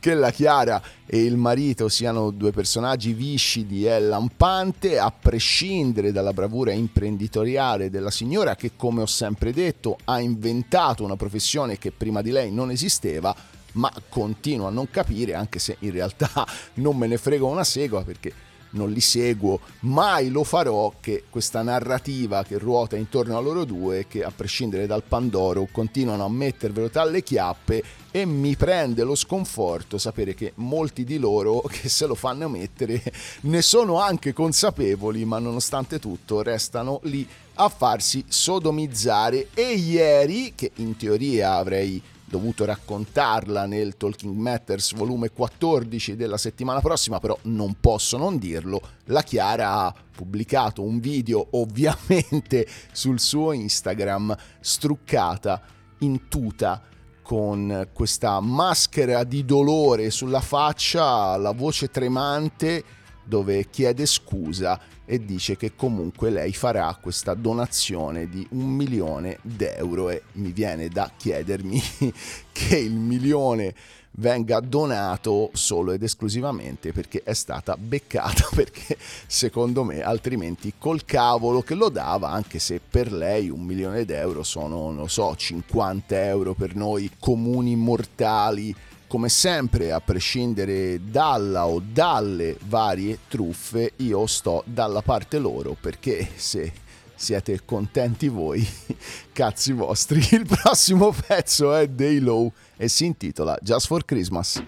che 0.01 0.15
la 0.15 0.31
Chiara 0.31 0.81
e 1.05 1.25
il 1.25 1.37
marito 1.37 1.91
siano 1.91 2.31
due 2.31 2.53
personaggi 2.53 3.13
viscidi 3.13 3.85
e 3.87 4.01
lampante, 4.01 4.99
a 4.99 5.13
prescindere 5.13 6.11
dalla 6.11 6.33
bravura 6.33 6.73
imprenditoriale 6.73 7.91
della 7.91 8.11
signora 8.11 8.57
che, 8.57 8.73
come 8.77 9.03
ho 9.03 9.07
sempre 9.07 9.53
detto, 9.53 9.99
ha 10.05 10.21
inventato 10.21 11.05
una 11.05 11.17
professione 11.17 11.77
che 11.77 11.93
prima 11.93 12.23
di 12.23 12.31
lei 12.31 12.51
non 12.51 12.71
esisteva 12.71 13.37
ma 13.77 13.93
continuo 14.09 14.67
a 14.67 14.71
non 14.71 14.91
capire, 14.91 15.35
anche 15.35 15.59
se 15.59 15.77
in 15.81 15.93
realtà 15.93 16.31
non 16.75 16.97
me 16.97 17.07
ne 17.07 17.17
frego 17.17 17.47
una 17.47 17.65
segua 17.65 18.03
perché 18.05 18.45
non 18.71 18.91
li 18.91 19.01
seguo, 19.01 19.61
mai 19.81 20.29
lo 20.29 20.45
farò 20.45 20.93
che 21.01 21.25
questa 21.31 21.63
narrativa 21.63 22.45
che 22.45 22.59
ruota 22.59 22.97
intorno 22.97 23.37
a 23.37 23.41
loro 23.41 23.65
due, 23.65 24.07
che 24.07 24.23
a 24.23 24.33
prescindere 24.35 24.87
dal 24.87 25.03
Pandoro 25.03 25.69
continuano 25.73 26.25
a 26.25 26.29
mettervelo 26.29 26.91
tra 26.91 27.05
le 27.05 27.23
chiappe 27.23 27.83
e 28.11 28.25
mi 28.27 28.55
prende 28.57 29.03
lo 29.03 29.15
sconforto 29.15 29.99
sapere 29.99 30.35
che 30.35 30.53
molti 30.57 31.05
di 31.05 31.19
loro 31.19 31.61
che 31.71 31.89
se 31.89 32.07
lo 32.07 32.15
fanno 32.15 32.49
mettere 32.49 33.03
ne 33.43 33.63
sono 33.63 34.01
anche 34.01 34.33
consapevoli, 34.33 35.25
ma 35.25 35.39
nonostante 35.39 35.99
tutto 35.99 36.43
restano 36.43 37.01
lì 37.05 37.27
a 37.55 37.69
farsi 37.69 38.25
sodomizzare. 38.29 39.49
E 39.55 39.73
ieri, 39.73 40.53
che 40.55 40.73
in 40.77 40.97
teoria 40.97 41.55
avrei 41.55 42.03
dovuto 42.29 42.65
raccontarla 42.65 43.67
nel 43.67 43.97
Talking 43.97 44.35
Matters 44.37 44.95
volume 44.95 45.31
14 45.31 46.17
della 46.17 46.37
settimana 46.37 46.81
prossima, 46.81 47.21
però 47.21 47.39
non 47.43 47.77
posso 47.81 48.19
non 48.19 48.37
dirlo, 48.39 48.81
la 49.05 49.23
Chiara 49.23 49.85
ha 49.85 49.95
pubblicato 50.13 50.83
un 50.83 50.99
video 50.99 51.47
ovviamente 51.57 52.67
sul 52.93 53.21
suo 53.21 53.53
Instagram 53.53 54.37
struccata 54.61 55.63
in 56.01 56.29
tuta 56.29 56.83
con 57.23 57.89
questa 57.93 58.39
maschera 58.41 59.25
di 59.25 59.45
dolore 59.45 60.11
sulla 60.11 60.41
faccia, 60.41 61.37
la 61.37 61.53
voce 61.53 61.91
tremante 61.91 62.85
dove 63.25 63.69
chiede 63.69 64.07
scusa 64.07 64.79
e 65.07 65.25
dice 65.25 65.57
che 65.57 65.75
comunque 65.75 66.31
lei 66.31 66.53
farà 66.53 66.95
questa 67.01 67.35
donazione 67.35 68.29
di 68.29 68.47
un 68.51 68.69
milione 68.69 69.39
d'euro 69.41 70.11
e 70.11 70.23
mi 70.33 70.51
viene 70.51 70.89
da 70.89 71.11
chiedermi 71.17 71.81
che 72.53 72.77
il 72.77 72.93
milione 72.93 73.75
venga 74.19 74.61
donato 74.61 75.51
solo 75.53 75.93
ed 75.93 76.03
esclusivamente 76.03 76.93
perché 76.93 77.23
è 77.23 77.35
stata 77.35 77.77
beccata 77.77 78.49
perché 78.55 78.97
secondo 79.27 79.85
me 79.85 80.03
altrimenti 80.03 80.75
col 80.79 81.05
cavolo 81.05 81.63
che 81.63 81.75
lo 81.75 81.89
dava 81.89 82.31
anche 82.31 82.59
se 82.59 82.81
per 82.81 83.13
lei 83.13 83.49
un 83.49 83.63
milione 83.63 84.05
d'euro 84.05 84.43
sono 84.43 84.91
non 84.91 85.09
so 85.09 85.35
50 85.37 86.25
euro 86.25 86.55
per 86.55 86.75
noi 86.75 87.11
comuni 87.19 87.77
mortali 87.77 88.75
come 89.07 89.29
sempre, 89.29 89.93
a 89.93 90.01
prescindere 90.01 91.01
dalla 91.03 91.67
o 91.67 91.81
dalle 91.81 92.57
varie 92.67 93.19
truffe, 93.29 93.93
io 93.97 94.27
sto 94.27 94.63
dalla 94.67 95.03
parte 95.03 95.39
loro 95.39 95.77
perché 95.79 96.29
se 96.35 96.73
siete 97.15 97.65
contenti 97.65 98.29
voi, 98.29 98.67
cazzi 99.33 99.73
vostri. 99.73 100.19
Il 100.33 100.47
prossimo 100.47 101.13
pezzo 101.27 101.75
è 101.75 101.89
Day 101.89 102.19
Low 102.19 102.53
e 102.77 102.89
si 102.89 103.07
intitola 103.07 103.59
Just 103.63 103.87
for 103.87 104.05
Christmas. 104.05 104.63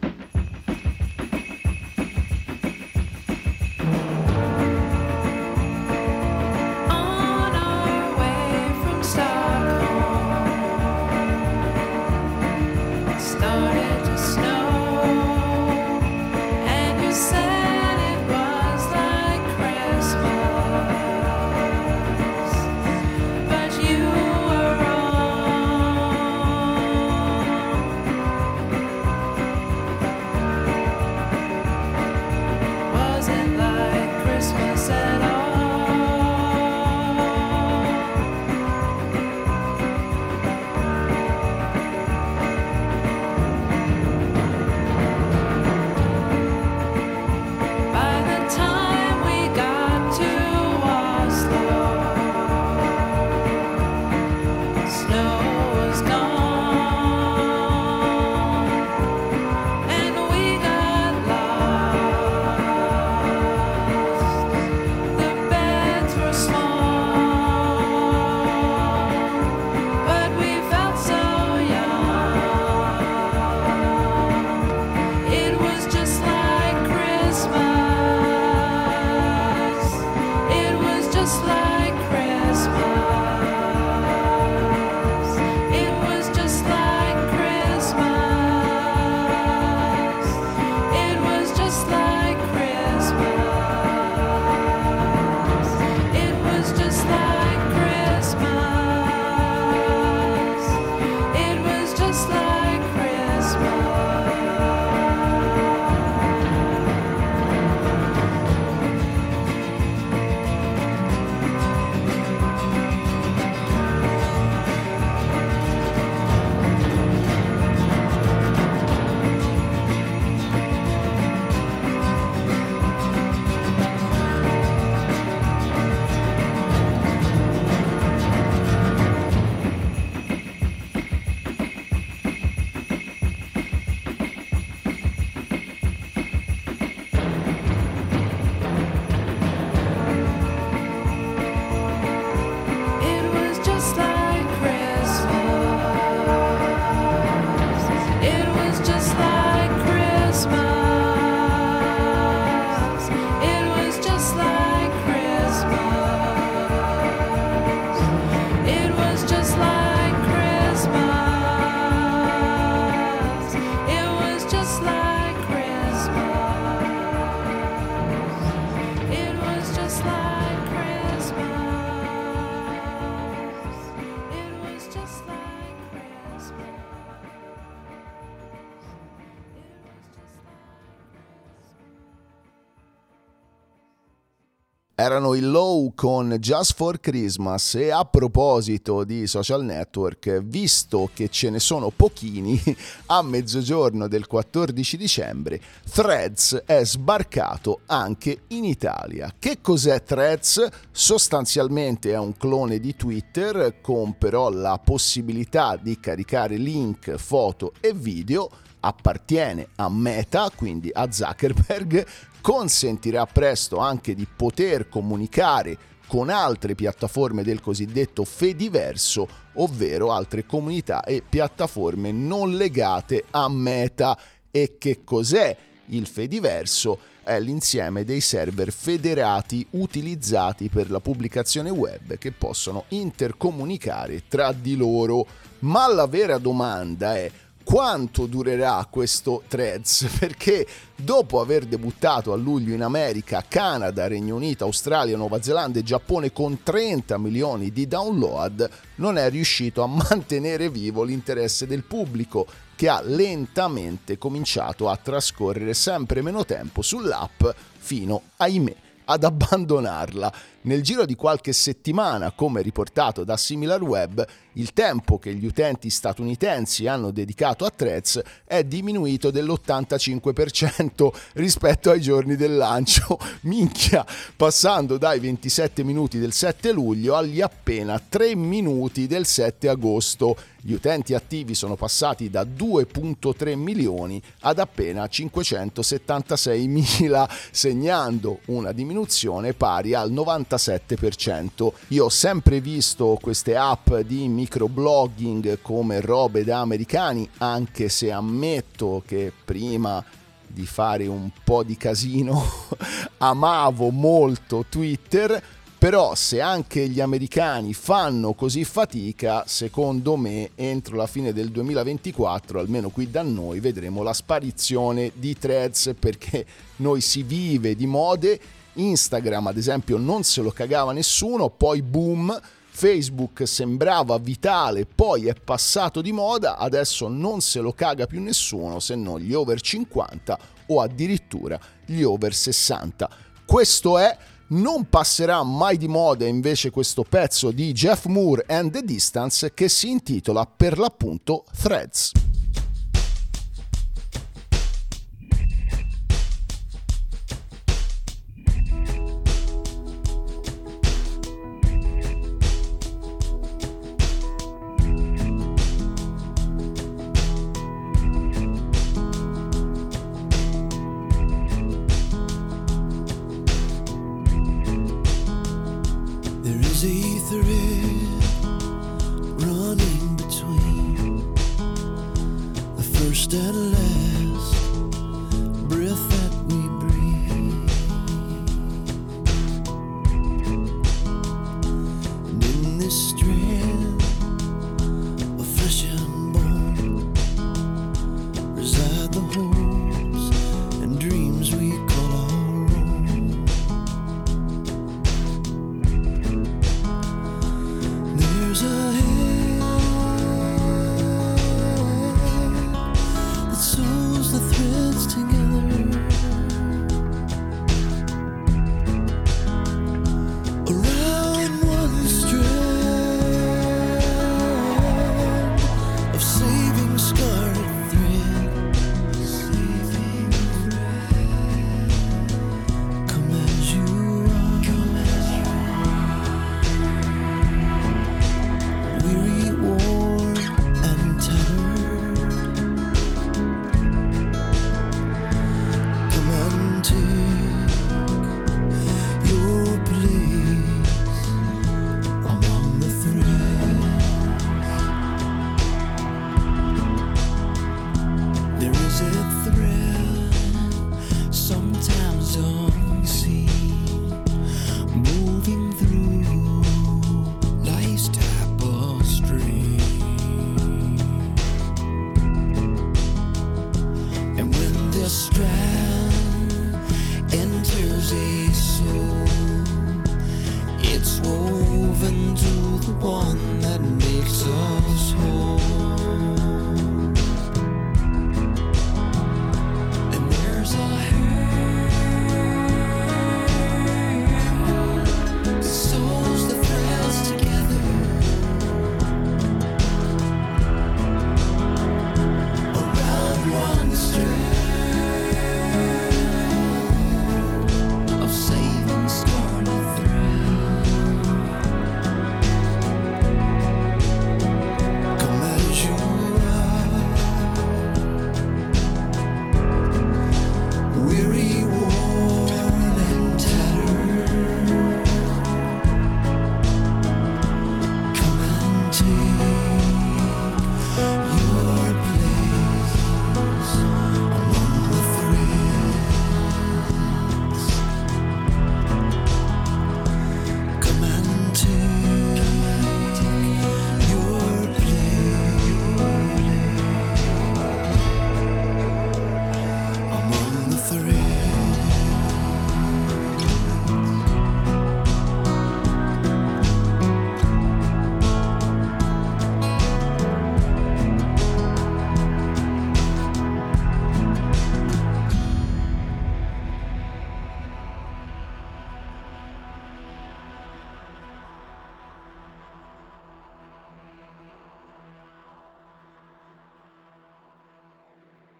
Erano 185.08 185.32
i 185.32 185.40
Low 185.40 185.94
con 185.94 186.36
Just 186.38 186.74
for 186.74 187.00
Christmas 187.00 187.76
e 187.76 187.90
a 187.90 188.04
proposito 188.04 189.04
di 189.04 189.26
social 189.26 189.64
network, 189.64 190.42
visto 190.42 191.08
che 191.14 191.30
ce 191.30 191.48
ne 191.48 191.60
sono 191.60 191.88
pochini, 191.88 192.60
a 193.06 193.22
mezzogiorno 193.22 194.06
del 194.06 194.26
14 194.26 194.98
dicembre 194.98 195.62
Threads 195.90 196.62
è 196.66 196.84
sbarcato 196.84 197.80
anche 197.86 198.42
in 198.48 198.64
Italia. 198.64 199.32
Che 199.38 199.62
cos'è 199.62 200.02
Threads? 200.02 200.68
Sostanzialmente 200.90 202.12
è 202.12 202.18
un 202.18 202.36
clone 202.36 202.78
di 202.78 202.94
Twitter 202.94 203.80
con 203.80 204.18
però 204.18 204.50
la 204.50 204.78
possibilità 204.78 205.78
di 205.80 205.98
caricare 205.98 206.58
link, 206.58 207.14
foto 207.16 207.72
e 207.80 207.94
video 207.94 208.50
appartiene 208.80 209.68
a 209.76 209.88
Meta, 209.88 210.50
quindi 210.54 210.90
a 210.92 211.10
Zuckerberg, 211.10 212.06
consentirà 212.40 213.26
presto 213.26 213.78
anche 213.78 214.14
di 214.14 214.26
poter 214.26 214.88
comunicare 214.88 215.76
con 216.08 216.30
altre 216.30 216.74
piattaforme 216.74 217.44
del 217.44 217.60
cosiddetto 217.60 218.24
Fediverso, 218.24 219.28
ovvero 219.54 220.10
altre 220.10 220.46
comunità 220.46 221.04
e 221.04 221.22
piattaforme 221.26 222.10
non 222.10 222.56
legate 222.56 223.24
a 223.30 223.48
Meta. 223.48 224.18
E 224.50 224.76
che 224.78 225.04
cos'è 225.04 225.54
il 225.86 226.06
Fediverso? 226.06 226.98
È 227.22 227.38
l'insieme 227.38 228.04
dei 228.04 228.22
server 228.22 228.72
federati 228.72 229.66
utilizzati 229.72 230.70
per 230.70 230.90
la 230.90 230.98
pubblicazione 230.98 231.68
web 231.68 232.16
che 232.16 232.32
possono 232.32 232.84
intercomunicare 232.88 234.22
tra 234.28 234.52
di 234.52 234.76
loro. 234.76 235.26
Ma 235.60 235.92
la 235.92 236.06
vera 236.06 236.38
domanda 236.38 237.16
è 237.16 237.30
quanto 237.68 238.24
durerà 238.24 238.86
questo 238.88 239.42
threads 239.46 240.08
perché 240.18 240.66
dopo 240.96 241.38
aver 241.38 241.66
debuttato 241.66 242.32
a 242.32 242.36
luglio 242.36 242.72
in 242.72 242.82
America, 242.82 243.44
Canada, 243.46 244.06
Regno 244.06 244.36
Unito, 244.36 244.64
Australia, 244.64 245.18
Nuova 245.18 245.42
Zelanda 245.42 245.78
e 245.78 245.82
Giappone 245.82 246.32
con 246.32 246.62
30 246.62 247.18
milioni 247.18 247.70
di 247.70 247.86
download, 247.86 248.66
non 248.94 249.18
è 249.18 249.28
riuscito 249.28 249.82
a 249.82 249.86
mantenere 249.86 250.70
vivo 250.70 251.02
l'interesse 251.02 251.66
del 251.66 251.84
pubblico 251.84 252.46
che 252.74 252.88
ha 252.88 253.02
lentamente 253.02 254.16
cominciato 254.16 254.88
a 254.88 254.96
trascorrere 254.96 255.74
sempre 255.74 256.22
meno 256.22 256.46
tempo 256.46 256.80
sull'app 256.80 257.48
fino, 257.76 258.22
ahimè, 258.38 258.74
ad 259.04 259.24
abbandonarla. 259.24 260.32
Nel 260.62 260.82
giro 260.82 261.06
di 261.06 261.14
qualche 261.14 261.52
settimana, 261.52 262.32
come 262.32 262.62
riportato 262.62 263.22
da 263.22 263.36
SimilarWeb, 263.36 264.26
il 264.54 264.72
tempo 264.72 265.20
che 265.20 265.32
gli 265.32 265.46
utenti 265.46 265.88
statunitensi 265.88 266.88
hanno 266.88 267.12
dedicato 267.12 267.64
a 267.64 267.70
Threads 267.70 268.20
è 268.44 268.64
diminuito 268.64 269.30
dell'85% 269.30 271.10
rispetto 271.34 271.90
ai 271.90 272.00
giorni 272.00 272.34
del 272.34 272.56
lancio. 272.56 273.18
Minchia, 273.42 274.04
passando 274.34 274.98
dai 274.98 275.20
27 275.20 275.84
minuti 275.84 276.18
del 276.18 276.32
7 276.32 276.72
luglio 276.72 277.14
agli 277.14 277.40
appena 277.40 278.00
3 278.00 278.34
minuti 278.34 279.06
del 279.06 279.26
7 279.26 279.68
agosto. 279.68 280.36
Gli 280.60 280.72
utenti 280.72 281.14
attivi 281.14 281.54
sono 281.54 281.76
passati 281.76 282.30
da 282.30 282.42
2.3 282.42 283.54
milioni 283.54 284.20
ad 284.40 284.58
appena 284.58 285.06
576 285.06 286.66
mila, 286.66 287.28
segnando 287.52 288.40
una 288.46 288.72
diminuzione 288.72 289.54
pari 289.54 289.94
al 289.94 290.10
97%. 290.48 291.72
Io 291.88 292.04
ho 292.06 292.08
sempre 292.08 292.60
visto 292.60 293.18
queste 293.20 293.56
app 293.56 293.94
di 293.96 294.28
microblogging 294.28 295.60
come 295.62 296.00
robe 296.00 296.44
da 296.44 296.60
americani, 296.60 297.28
anche 297.38 297.88
se 297.88 298.10
ammetto 298.10 299.02
che 299.06 299.32
prima 299.44 300.04
di 300.46 300.66
fare 300.66 301.06
un 301.06 301.30
po' 301.44 301.62
di 301.62 301.76
casino 301.76 302.42
amavo 303.18 303.90
molto 303.90 304.64
Twitter, 304.68 305.42
però 305.78 306.16
se 306.16 306.40
anche 306.40 306.88
gli 306.88 307.00
americani 307.00 307.72
fanno 307.72 308.32
così 308.32 308.64
fatica, 308.64 309.44
secondo 309.46 310.16
me 310.16 310.50
entro 310.56 310.96
la 310.96 311.06
fine 311.06 311.32
del 311.32 311.50
2024, 311.50 312.58
almeno 312.58 312.88
qui 312.88 313.08
da 313.08 313.22
noi, 313.22 313.60
vedremo 313.60 314.02
la 314.02 314.12
sparizione 314.12 315.12
di 315.14 315.38
threads 315.38 315.94
perché 315.96 316.44
noi 316.76 317.00
si 317.00 317.22
vive 317.22 317.76
di 317.76 317.86
mode, 317.86 318.40
Instagram 318.78 319.48
ad 319.48 319.56
esempio 319.56 319.96
non 319.96 320.22
se 320.22 320.40
lo 320.40 320.50
cagava 320.50 320.92
nessuno, 320.92 321.50
poi 321.50 321.82
boom, 321.82 322.38
Facebook 322.70 323.46
sembrava 323.46 324.18
vitale, 324.18 324.86
poi 324.86 325.26
è 325.26 325.34
passato 325.34 326.00
di 326.00 326.12
moda, 326.12 326.56
adesso 326.56 327.08
non 327.08 327.40
se 327.40 327.60
lo 327.60 327.72
caga 327.72 328.06
più 328.06 328.22
nessuno 328.22 328.78
se 328.78 328.94
non 328.94 329.18
gli 329.18 329.32
over 329.32 329.60
50 329.60 330.38
o 330.66 330.80
addirittura 330.80 331.58
gli 331.84 332.02
over 332.02 332.32
60. 332.32 333.10
Questo 333.44 333.98
è 333.98 334.16
non 334.48 334.88
passerà 334.88 335.42
mai 335.42 335.76
di 335.76 335.88
moda 335.88 336.26
invece 336.26 336.70
questo 336.70 337.02
pezzo 337.02 337.50
di 337.50 337.72
Jeff 337.72 338.06
Moore 338.06 338.44
and 338.46 338.70
the 338.70 338.82
Distance 338.82 339.52
che 339.52 339.68
si 339.68 339.90
intitola 339.90 340.46
per 340.46 340.78
l'appunto 340.78 341.44
Threads. 341.60 342.27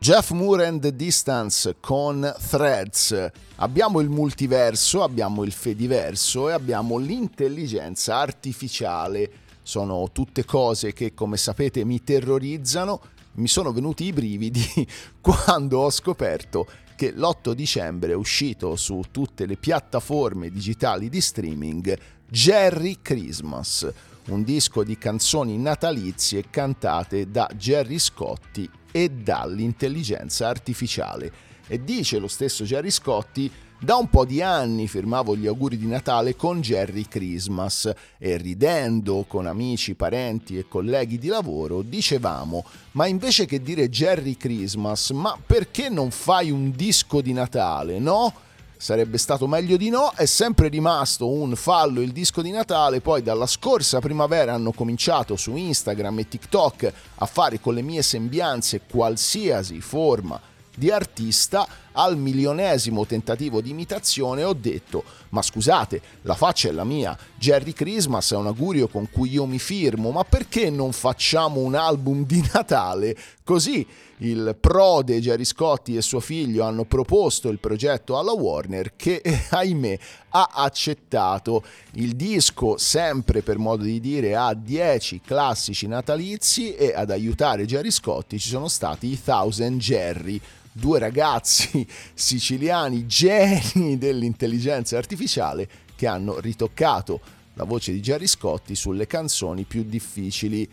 Jeff 0.09 0.31
Moore 0.31 0.65
and 0.65 0.81
the 0.81 0.97
Distance 0.97 1.77
con 1.81 2.35
Threads. 2.49 3.31
Abbiamo 3.57 4.01
il 4.01 4.09
multiverso, 4.09 5.03
abbiamo 5.03 5.45
il 5.45 5.53
fediverso 5.53 6.49
e 6.49 6.55
abbiamo 6.55 6.97
l'intelligenza 6.97 8.17
artificiale. 8.17 9.31
Sono 9.61 10.09
tutte 10.11 10.47
cose 10.47 10.95
che, 10.95 11.13
come 11.13 11.37
sapete, 11.37 11.85
mi 11.85 12.03
terrorizzano. 12.03 13.03
Mi 13.33 13.49
sono 13.49 13.71
venuti 13.71 14.05
i 14.05 14.15
brividi 14.15 14.65
quando 15.21 15.81
ho 15.81 15.91
scoperto 15.91 16.67
che 16.97 17.13
l'8 17.13 17.53
dicembre 17.53 18.13
è 18.13 18.17
uscito 18.17 18.77
su 18.77 19.03
tutte 19.11 19.45
le 19.45 19.59
piattaforme 19.59 20.49
digitali 20.49 21.11
di 21.11 21.21
streaming 21.21 21.99
Jerry 22.27 23.01
Christmas, 23.03 23.87
un 24.29 24.43
disco 24.43 24.85
di 24.85 24.97
canzoni 24.97 25.59
natalizie 25.59 26.49
cantate 26.49 27.31
da 27.31 27.47
Jerry 27.55 27.99
Scotti 27.99 28.71
e 28.91 29.11
dall'intelligenza 29.11 30.49
artificiale. 30.49 31.33
E 31.67 31.85
dice 31.85 32.19
lo 32.19 32.29
stesso 32.29 32.65
Jerry 32.65 32.91
Scotti, 32.91 33.51
da 33.81 33.95
un 33.95 34.09
po' 34.09 34.25
di 34.25 34.43
anni 34.43 34.89
firmavo 34.89 35.37
gli 35.37 35.47
auguri 35.47 35.79
di 35.79 35.87
Natale 35.87 36.35
con 36.35 36.61
Jerry 36.61 37.07
Christmas 37.07 37.89
e 38.19 38.37
ridendo 38.37 39.25
con 39.29 39.47
amici, 39.47 39.95
parenti 39.95 40.59
e 40.59 40.67
colleghi 40.67 41.17
di 41.17 41.29
lavoro 41.29 41.83
dicevamo, 41.83 42.65
ma 42.93 43.07
invece 43.07 43.47
che 43.47 43.63
dire 43.63 43.89
Jerry 43.89 44.37
Christmas, 44.37 45.11
ma 45.11 45.39
perché 45.45 45.89
non 45.89 46.11
fai 46.11 46.51
un 46.51 46.73
disco 46.73 47.21
di 47.21 47.33
Natale, 47.33 48.01
no? 48.01 48.35
Sarebbe 48.79 49.19
stato 49.19 49.47
meglio 49.49 49.77
di 49.77 49.91
no, 49.91 50.13
è 50.15 50.25
sempre 50.25 50.69
rimasto 50.69 51.29
un 51.29 51.57
fallo 51.57 52.01
il 52.01 52.13
disco 52.13 52.41
di 52.41 52.51
Natale, 52.51 53.01
poi 53.01 53.23
dalla 53.23 53.47
scorsa 53.47 53.99
primavera 53.99 54.55
hanno 54.55 54.73
cominciato 54.73 55.37
su 55.37 55.57
Instagram 55.57 56.21
e 56.21 56.29
TikTok 56.29 56.93
a 57.17 57.27
fare 57.27 57.61
con 57.61 57.75
le 57.75 57.83
mie 57.83 58.03
sembianze 58.03 58.83
qualsiasi 58.89 59.81
forma 59.81 60.41
di 60.79 60.93
artista 60.93 61.67
al 61.91 62.17
milionesimo 62.17 63.05
tentativo 63.05 63.61
di 63.61 63.71
imitazione 63.71 64.45
ho 64.45 64.53
detto 64.53 65.03
ma 65.31 65.43
scusate 65.43 66.01
la 66.23 66.35
faccia 66.35 66.69
è 66.69 66.71
la 66.71 66.85
mia 66.85 67.19
Jerry 67.35 67.73
Christmas 67.73 68.31
è 68.31 68.37
un 68.37 68.47
augurio 68.47 68.87
con 68.87 69.11
cui 69.11 69.31
io 69.31 69.45
mi 69.45 69.59
firmo 69.59 70.13
ma 70.13 70.23
perché 70.23 70.71
non 70.71 70.93
facciamo 70.93 71.59
un 71.59 71.75
album 71.75 72.25
di 72.25 72.49
Natale 72.53 73.17
così 73.43 73.85
il 74.19 74.57
prode 74.59 75.21
Jerry 75.21 75.45
Scotti 75.45 75.97
e 75.97 76.03
suo 76.03 76.21
figlio 76.21 76.65
hanno 76.65 76.85
proposto 76.85 77.49
il 77.49 77.59
progetto 77.59 78.19
alla 78.19 78.33
Warner 78.33 78.95
che 78.97 79.23
ahimè 79.51 79.99
ha 80.31 80.51
accettato. 80.53 81.63
Il 81.93 82.17
disco 82.17 82.77
sempre 82.79 83.43
per 83.43 83.59
modo 83.59 83.85
di 83.85 84.01
dire 84.01 84.35
ha 84.35 84.55
10 84.55 85.21
classici 85.21 85.87
natalizi 85.87 86.75
e 86.75 86.93
ad 86.95 87.11
aiutare 87.11 87.67
Jerry 87.67 87.91
Scotti 87.91 88.39
ci 88.39 88.49
sono 88.49 88.69
stati 88.69 89.09
i 89.09 89.23
Thousand 89.23 89.79
Jerry 89.81 90.41
due 90.73 90.99
ragazzi 90.99 91.87
siciliani 92.15 93.07
geni 93.07 93.99
dell'intelligenza 93.99 94.97
artificiale 94.97 95.69
che 95.97 96.07
hanno 96.07 96.39
ritoccato 96.39 97.21
la 97.55 97.65
voce 97.65 97.91
di 97.93 98.01
Jerry 98.01 98.29
Scotti 98.29 98.77
sulle 98.77 99.09
canzoni 99.09 99.65
più 99.65 99.83
difficili 99.83 100.69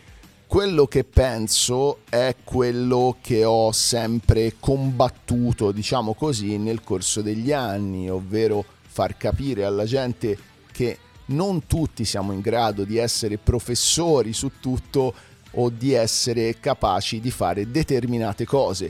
quello 0.56 0.88
che 0.88 1.04
penso 1.04 1.98
è 2.08 2.34
quello 2.46 3.18
che 3.20 3.44
ho 3.44 3.74
sempre 3.74 4.54
combattuto, 4.58 5.74
diciamo 5.74 6.14
così, 6.14 6.58
nel 6.58 6.80
corso 6.82 7.22
degli 7.22 7.52
anni, 7.52 8.10
ovvero 8.10 8.64
far 8.88 9.18
capire 9.18 9.66
alla 9.66 9.84
gente 9.84 10.38
che 10.72 10.98
non 11.26 11.68
tutti 11.68 12.06
siamo 12.06 12.32
in 12.32 12.40
grado 12.40 12.86
di 12.86 12.96
essere 12.96 13.38
professori 13.38 14.32
su 14.32 14.50
tutto 14.62 15.14
o 15.52 15.70
di 15.70 15.92
essere 15.92 16.58
capaci 16.62 17.20
di 17.20 17.32
fare 17.32 17.70
determinate 17.70 18.46
cose. 18.46 18.86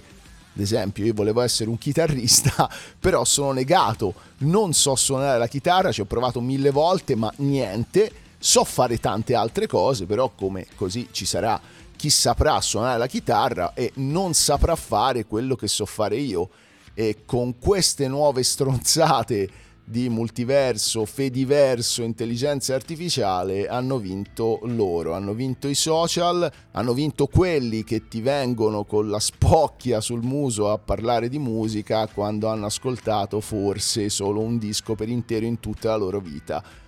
Ad 0.54 0.62
esempio, 0.62 1.04
io 1.04 1.16
volevo 1.16 1.42
essere 1.42 1.72
un 1.72 1.80
chitarrista, 1.80 2.70
però 3.00 3.26
sono 3.26 3.54
negato, 3.54 4.14
non 4.42 4.72
so 4.74 4.94
suonare 4.94 5.40
la 5.40 5.48
chitarra, 5.48 5.92
ci 5.92 6.02
ho 6.02 6.06
provato 6.06 6.40
mille 6.42 6.70
volte, 6.70 7.16
ma 7.16 7.34
niente 7.38 8.12
so 8.46 8.64
fare 8.64 9.00
tante 9.00 9.34
altre 9.34 9.66
cose, 9.66 10.06
però 10.06 10.30
come 10.30 10.68
così 10.76 11.08
ci 11.10 11.26
sarà 11.26 11.60
chi 11.96 12.12
saprà 12.12 12.62
suonare 12.62 13.00
la 13.00 13.08
chitarra 13.08 13.74
e 13.74 13.92
non 13.96 14.36
saprà 14.36 14.76
fare 14.76 15.26
quello 15.26 15.56
che 15.56 15.68
so 15.68 15.88
fare 15.88 16.18
io. 16.18 16.50
E 16.94 17.24
con 17.26 17.58
queste 17.58 18.08
nuove 18.08 18.44
stronzate 18.44 19.50
di 19.84 20.10
multiverso, 20.10 21.06
fediverso, 21.06 22.04
intelligenza 22.04 22.76
artificiale 22.76 23.68
hanno 23.68 23.98
vinto 23.98 24.60
loro, 24.66 25.14
hanno 25.14 25.34
vinto 25.34 25.68
i 25.68 25.76
social, 25.76 26.52
hanno 26.72 26.94
vinto 26.94 27.26
quelli 27.26 27.84
che 27.84 28.08
ti 28.08 28.22
vengono 28.22 28.84
con 28.84 29.10
la 29.10 29.20
spocchia 29.20 30.02
sul 30.02 30.22
muso 30.22 30.72
a 30.72 30.78
parlare 30.78 31.30
di 31.30 31.40
musica 31.40 32.08
quando 32.08 32.48
hanno 32.48 32.68
ascoltato 32.68 33.42
forse 33.42 34.10
solo 34.10 34.42
un 34.42 34.60
disco 34.60 34.94
per 34.94 35.10
intero 35.10 35.48
in 35.48 35.60
tutta 35.60 35.90
la 35.90 35.96
loro 35.96 36.20
vita 36.20 36.84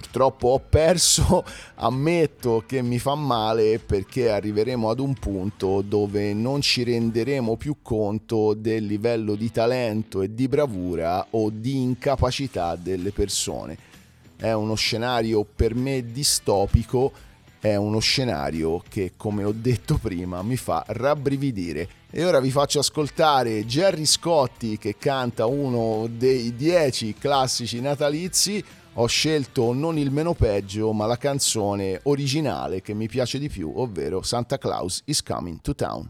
purtroppo 0.00 0.48
ho 0.48 0.58
perso, 0.58 1.44
ammetto 1.76 2.64
che 2.66 2.80
mi 2.80 2.98
fa 2.98 3.14
male 3.14 3.78
perché 3.78 4.30
arriveremo 4.30 4.88
ad 4.88 4.98
un 4.98 5.12
punto 5.14 5.82
dove 5.82 6.32
non 6.32 6.62
ci 6.62 6.82
renderemo 6.82 7.56
più 7.56 7.76
conto 7.82 8.54
del 8.54 8.86
livello 8.86 9.34
di 9.34 9.50
talento 9.50 10.22
e 10.22 10.34
di 10.34 10.48
bravura 10.48 11.26
o 11.30 11.50
di 11.50 11.82
incapacità 11.82 12.76
delle 12.76 13.12
persone. 13.12 13.76
È 14.36 14.52
uno 14.52 14.74
scenario 14.74 15.44
per 15.44 15.74
me 15.74 16.10
distopico, 16.10 17.12
è 17.60 17.76
uno 17.76 17.98
scenario 17.98 18.82
che, 18.88 19.12
come 19.18 19.44
ho 19.44 19.52
detto 19.52 19.98
prima, 19.98 20.40
mi 20.42 20.56
fa 20.56 20.82
rabbrividire. 20.86 21.88
E 22.10 22.24
ora 22.24 22.40
vi 22.40 22.50
faccio 22.50 22.78
ascoltare 22.78 23.66
Jerry 23.66 24.06
Scotti 24.06 24.78
che 24.78 24.96
canta 24.98 25.44
uno 25.44 26.08
dei 26.10 26.56
dieci 26.56 27.14
classici 27.14 27.80
natalizi 27.80 28.64
ho 29.00 29.06
scelto 29.06 29.72
non 29.72 29.96
il 29.96 30.10
meno 30.10 30.34
peggio, 30.34 30.92
ma 30.92 31.06
la 31.06 31.16
canzone 31.16 32.00
originale 32.02 32.82
che 32.82 32.92
mi 32.92 33.08
piace 33.08 33.38
di 33.38 33.48
più, 33.48 33.72
ovvero 33.76 34.20
Santa 34.20 34.58
Claus 34.58 35.00
is 35.06 35.22
Coming 35.22 35.62
to 35.62 35.74
Town. 35.74 36.06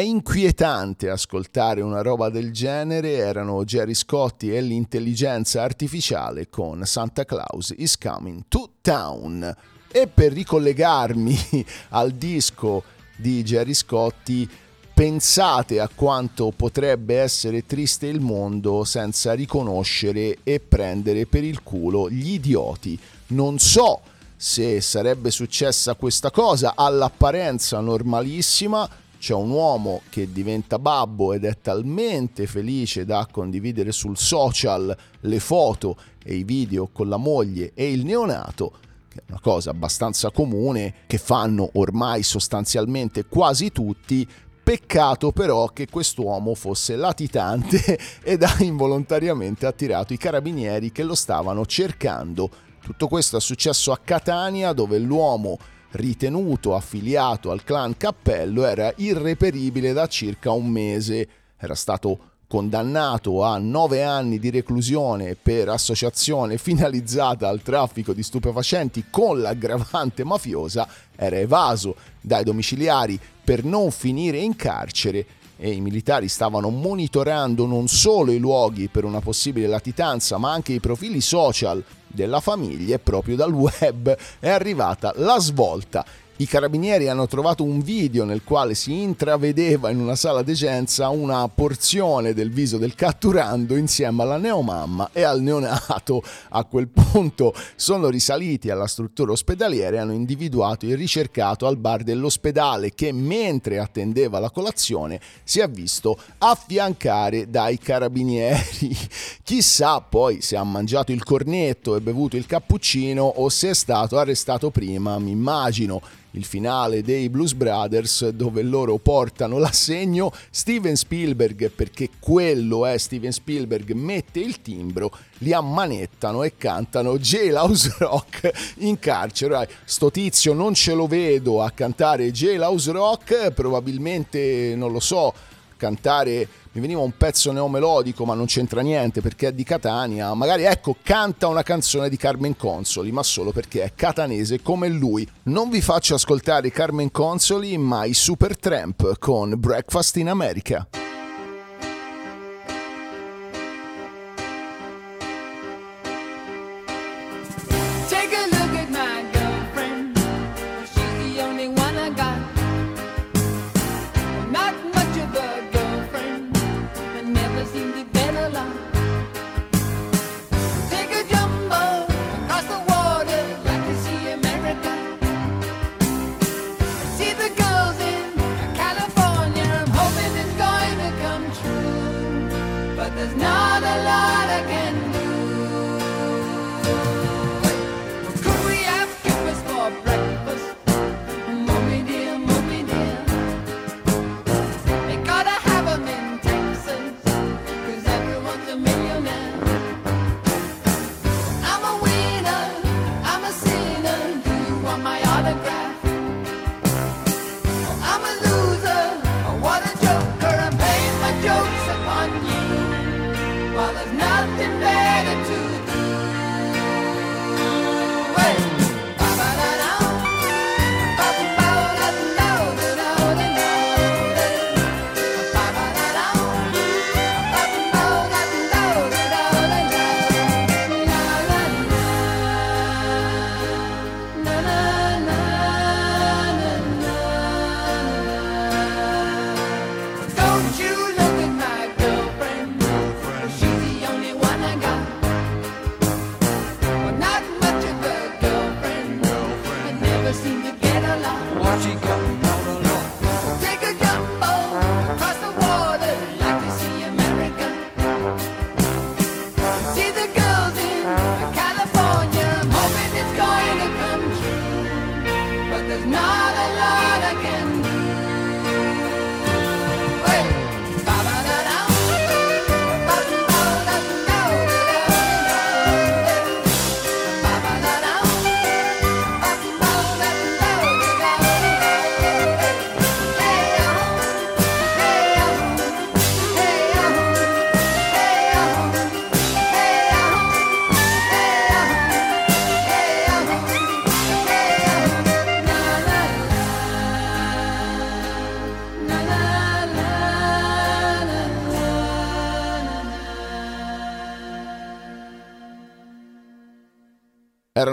Inquietante 0.00 1.08
ascoltare 1.08 1.80
una 1.80 2.02
roba 2.02 2.28
del 2.28 2.52
genere, 2.52 3.12
erano 3.12 3.64
Jerry 3.64 3.94
Scotti 3.94 4.54
e 4.54 4.60
l'intelligenza 4.60 5.62
artificiale 5.62 6.48
con 6.48 6.84
Santa 6.84 7.24
Claus 7.24 7.72
is 7.76 7.96
Coming 7.96 8.44
to 8.48 8.70
Town. 8.80 9.54
E 9.90 10.06
per 10.06 10.32
ricollegarmi 10.32 11.36
al 11.90 12.12
disco 12.12 12.82
di 13.16 13.42
Jerry 13.42 13.74
Scotti, 13.74 14.48
pensate 14.92 15.80
a 15.80 15.88
quanto 15.88 16.52
potrebbe 16.54 17.18
essere 17.18 17.64
triste 17.64 18.06
il 18.06 18.20
mondo 18.20 18.84
senza 18.84 19.32
riconoscere 19.32 20.38
e 20.42 20.60
prendere 20.60 21.26
per 21.26 21.42
il 21.42 21.62
culo 21.62 22.10
gli 22.10 22.32
idioti. 22.32 22.98
Non 23.28 23.58
so 23.58 24.02
se 24.36 24.80
sarebbe 24.80 25.30
successa 25.30 25.94
questa 25.94 26.30
cosa, 26.30 26.72
all'apparenza 26.74 27.80
normalissima, 27.80 28.88
c'è 29.20 29.34
un 29.34 29.50
uomo 29.50 30.00
che 30.08 30.32
diventa 30.32 30.78
babbo 30.78 31.34
ed 31.34 31.44
è 31.44 31.58
talmente 31.60 32.46
felice 32.46 33.04
da 33.04 33.28
condividere 33.30 33.92
sul 33.92 34.16
social 34.16 34.96
le 35.20 35.40
foto 35.40 35.96
e 36.24 36.36
i 36.36 36.42
video 36.42 36.88
con 36.90 37.06
la 37.06 37.18
moglie 37.18 37.72
e 37.74 37.92
il 37.92 38.06
neonato, 38.06 38.72
che 39.10 39.18
è 39.18 39.22
una 39.28 39.40
cosa 39.40 39.70
abbastanza 39.70 40.30
comune, 40.30 40.94
che 41.06 41.18
fanno 41.18 41.68
ormai 41.74 42.22
sostanzialmente 42.22 43.26
quasi 43.26 43.70
tutti, 43.70 44.26
Peccato 44.62 45.32
però 45.32 45.66
che 45.68 45.88
quest'uomo 45.88 46.54
fosse 46.54 46.96
latitante 46.96 47.98
ed 48.22 48.42
ha 48.42 48.56
involontariamente 48.60 49.66
attirato 49.66 50.14
i 50.14 50.18
carabinieri 50.18 50.92
che 50.92 51.02
lo 51.02 51.14
stavano 51.14 51.66
cercando. 51.66 52.48
Tutto 52.80 53.06
questo 53.08 53.36
è 53.36 53.40
successo 53.40 53.92
a 53.92 53.98
Catania 54.02 54.72
dove 54.72 54.98
l'uomo 54.98 55.58
ritenuto 55.92 56.74
affiliato 56.74 57.50
al 57.50 57.64
clan 57.64 57.96
Cappello, 57.96 58.64
era 58.64 58.92
irreperibile 58.96 59.92
da 59.92 60.06
circa 60.06 60.50
un 60.52 60.66
mese. 60.66 61.28
Era 61.56 61.74
stato 61.74 62.30
condannato 62.50 63.44
a 63.44 63.58
nove 63.58 64.02
anni 64.02 64.40
di 64.40 64.50
reclusione 64.50 65.36
per 65.36 65.68
associazione 65.68 66.58
finalizzata 66.58 67.46
al 67.46 67.62
traffico 67.62 68.12
di 68.12 68.24
stupefacenti 68.24 69.04
con 69.08 69.40
l'aggravante 69.40 70.24
mafiosa, 70.24 70.88
era 71.14 71.36
evaso 71.36 71.94
dai 72.20 72.42
domiciliari 72.42 73.16
per 73.44 73.62
non 73.62 73.92
finire 73.92 74.38
in 74.38 74.56
carcere 74.56 75.24
e 75.62 75.72
i 75.72 75.80
militari 75.82 76.26
stavano 76.26 76.70
monitorando 76.70 77.66
non 77.66 77.86
solo 77.86 78.32
i 78.32 78.38
luoghi 78.38 78.88
per 78.88 79.04
una 79.04 79.20
possibile 79.20 79.66
latitanza, 79.66 80.38
ma 80.38 80.50
anche 80.52 80.72
i 80.72 80.80
profili 80.80 81.20
social 81.20 81.84
della 82.06 82.40
famiglia 82.40 82.94
e 82.94 82.98
proprio 82.98 83.36
dal 83.36 83.52
web 83.54 84.16
è 84.38 84.48
arrivata 84.48 85.12
la 85.16 85.38
svolta 85.38 86.04
i 86.40 86.46
carabinieri 86.46 87.06
hanno 87.08 87.26
trovato 87.26 87.64
un 87.64 87.82
video 87.82 88.24
nel 88.24 88.42
quale 88.42 88.74
si 88.74 89.02
intravedeva 89.02 89.90
in 89.90 90.00
una 90.00 90.16
sala 90.16 90.40
decenza 90.40 91.10
una 91.10 91.46
porzione 91.48 92.32
del 92.32 92.50
viso 92.50 92.78
del 92.78 92.94
catturando 92.94 93.76
insieme 93.76 94.22
alla 94.22 94.38
neomamma 94.38 95.10
e 95.12 95.22
al 95.22 95.42
neonato. 95.42 96.22
A 96.48 96.64
quel 96.64 96.88
punto 96.88 97.54
sono 97.76 98.08
risaliti 98.08 98.70
alla 98.70 98.86
struttura 98.86 99.32
ospedaliera 99.32 99.96
e 99.96 99.98
hanno 99.98 100.14
individuato 100.14 100.86
il 100.86 100.96
ricercato 100.96 101.66
al 101.66 101.76
bar 101.76 102.04
dell'ospedale 102.04 102.94
che 102.94 103.12
mentre 103.12 103.78
attendeva 103.78 104.38
la 104.38 104.48
colazione 104.48 105.20
si 105.44 105.60
è 105.60 105.68
visto 105.68 106.18
affiancare 106.38 107.50
dai 107.50 107.76
carabinieri. 107.76 108.96
Chissà 109.44 110.00
poi 110.00 110.40
se 110.40 110.56
ha 110.56 110.64
mangiato 110.64 111.12
il 111.12 111.22
cornetto 111.22 111.96
e 111.96 112.00
bevuto 112.00 112.38
il 112.38 112.46
cappuccino 112.46 113.22
o 113.22 113.50
se 113.50 113.70
è 113.70 113.74
stato 113.74 114.16
arrestato 114.16 114.70
prima, 114.70 115.18
mi 115.18 115.32
immagino 115.32 116.00
il 116.32 116.44
finale 116.44 117.02
dei 117.02 117.28
Blues 117.28 117.54
Brothers 117.54 118.28
dove 118.28 118.62
loro 118.62 118.98
portano 118.98 119.58
l'assegno. 119.58 120.32
Steven 120.50 120.96
Spielberg 120.96 121.70
perché 121.70 122.10
quello 122.18 122.86
è 122.86 122.96
Steven 122.98 123.32
Spielberg 123.32 123.92
mette 123.92 124.40
il 124.40 124.62
timbro 124.62 125.10
li 125.38 125.52
ammanettano 125.52 126.42
e 126.42 126.56
cantano 126.56 127.18
Jailhouse 127.18 127.94
Rock 127.98 128.50
in 128.78 128.98
carcere. 128.98 129.68
Sto 129.84 130.10
tizio 130.10 130.52
non 130.52 130.74
ce 130.74 130.94
lo 130.94 131.06
vedo 131.06 131.62
a 131.62 131.70
cantare 131.70 132.30
Jailhouse 132.30 132.92
Rock 132.92 133.50
probabilmente 133.52 134.74
non 134.76 134.92
lo 134.92 135.00
so 135.00 135.32
cantare 135.80 136.46
mi 136.72 136.80
veniva 136.80 137.00
un 137.00 137.16
pezzo 137.16 137.50
neomelodico 137.50 138.24
ma 138.24 138.34
non 138.34 138.44
c'entra 138.44 138.82
niente 138.82 139.20
perché 139.20 139.48
è 139.48 139.52
di 139.52 139.64
Catania, 139.64 140.34
magari 140.34 140.64
ecco 140.64 140.94
canta 141.02 141.48
una 141.48 141.62
canzone 141.62 142.08
di 142.08 142.16
Carmen 142.16 142.56
Consoli 142.56 143.10
ma 143.10 143.22
solo 143.22 143.50
perché 143.50 143.82
è 143.82 143.92
catanese 143.94 144.60
come 144.60 144.88
lui. 144.88 145.26
Non 145.44 145.70
vi 145.70 145.80
faccio 145.80 146.14
ascoltare 146.14 146.70
Carmen 146.70 147.10
Consoli 147.10 147.76
ma 147.78 148.04
i 148.04 148.14
Super 148.14 148.56
Tramp 148.56 149.18
con 149.18 149.58
Breakfast 149.58 150.16
in 150.16 150.28
America. 150.28 150.86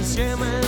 insieme 0.06 0.65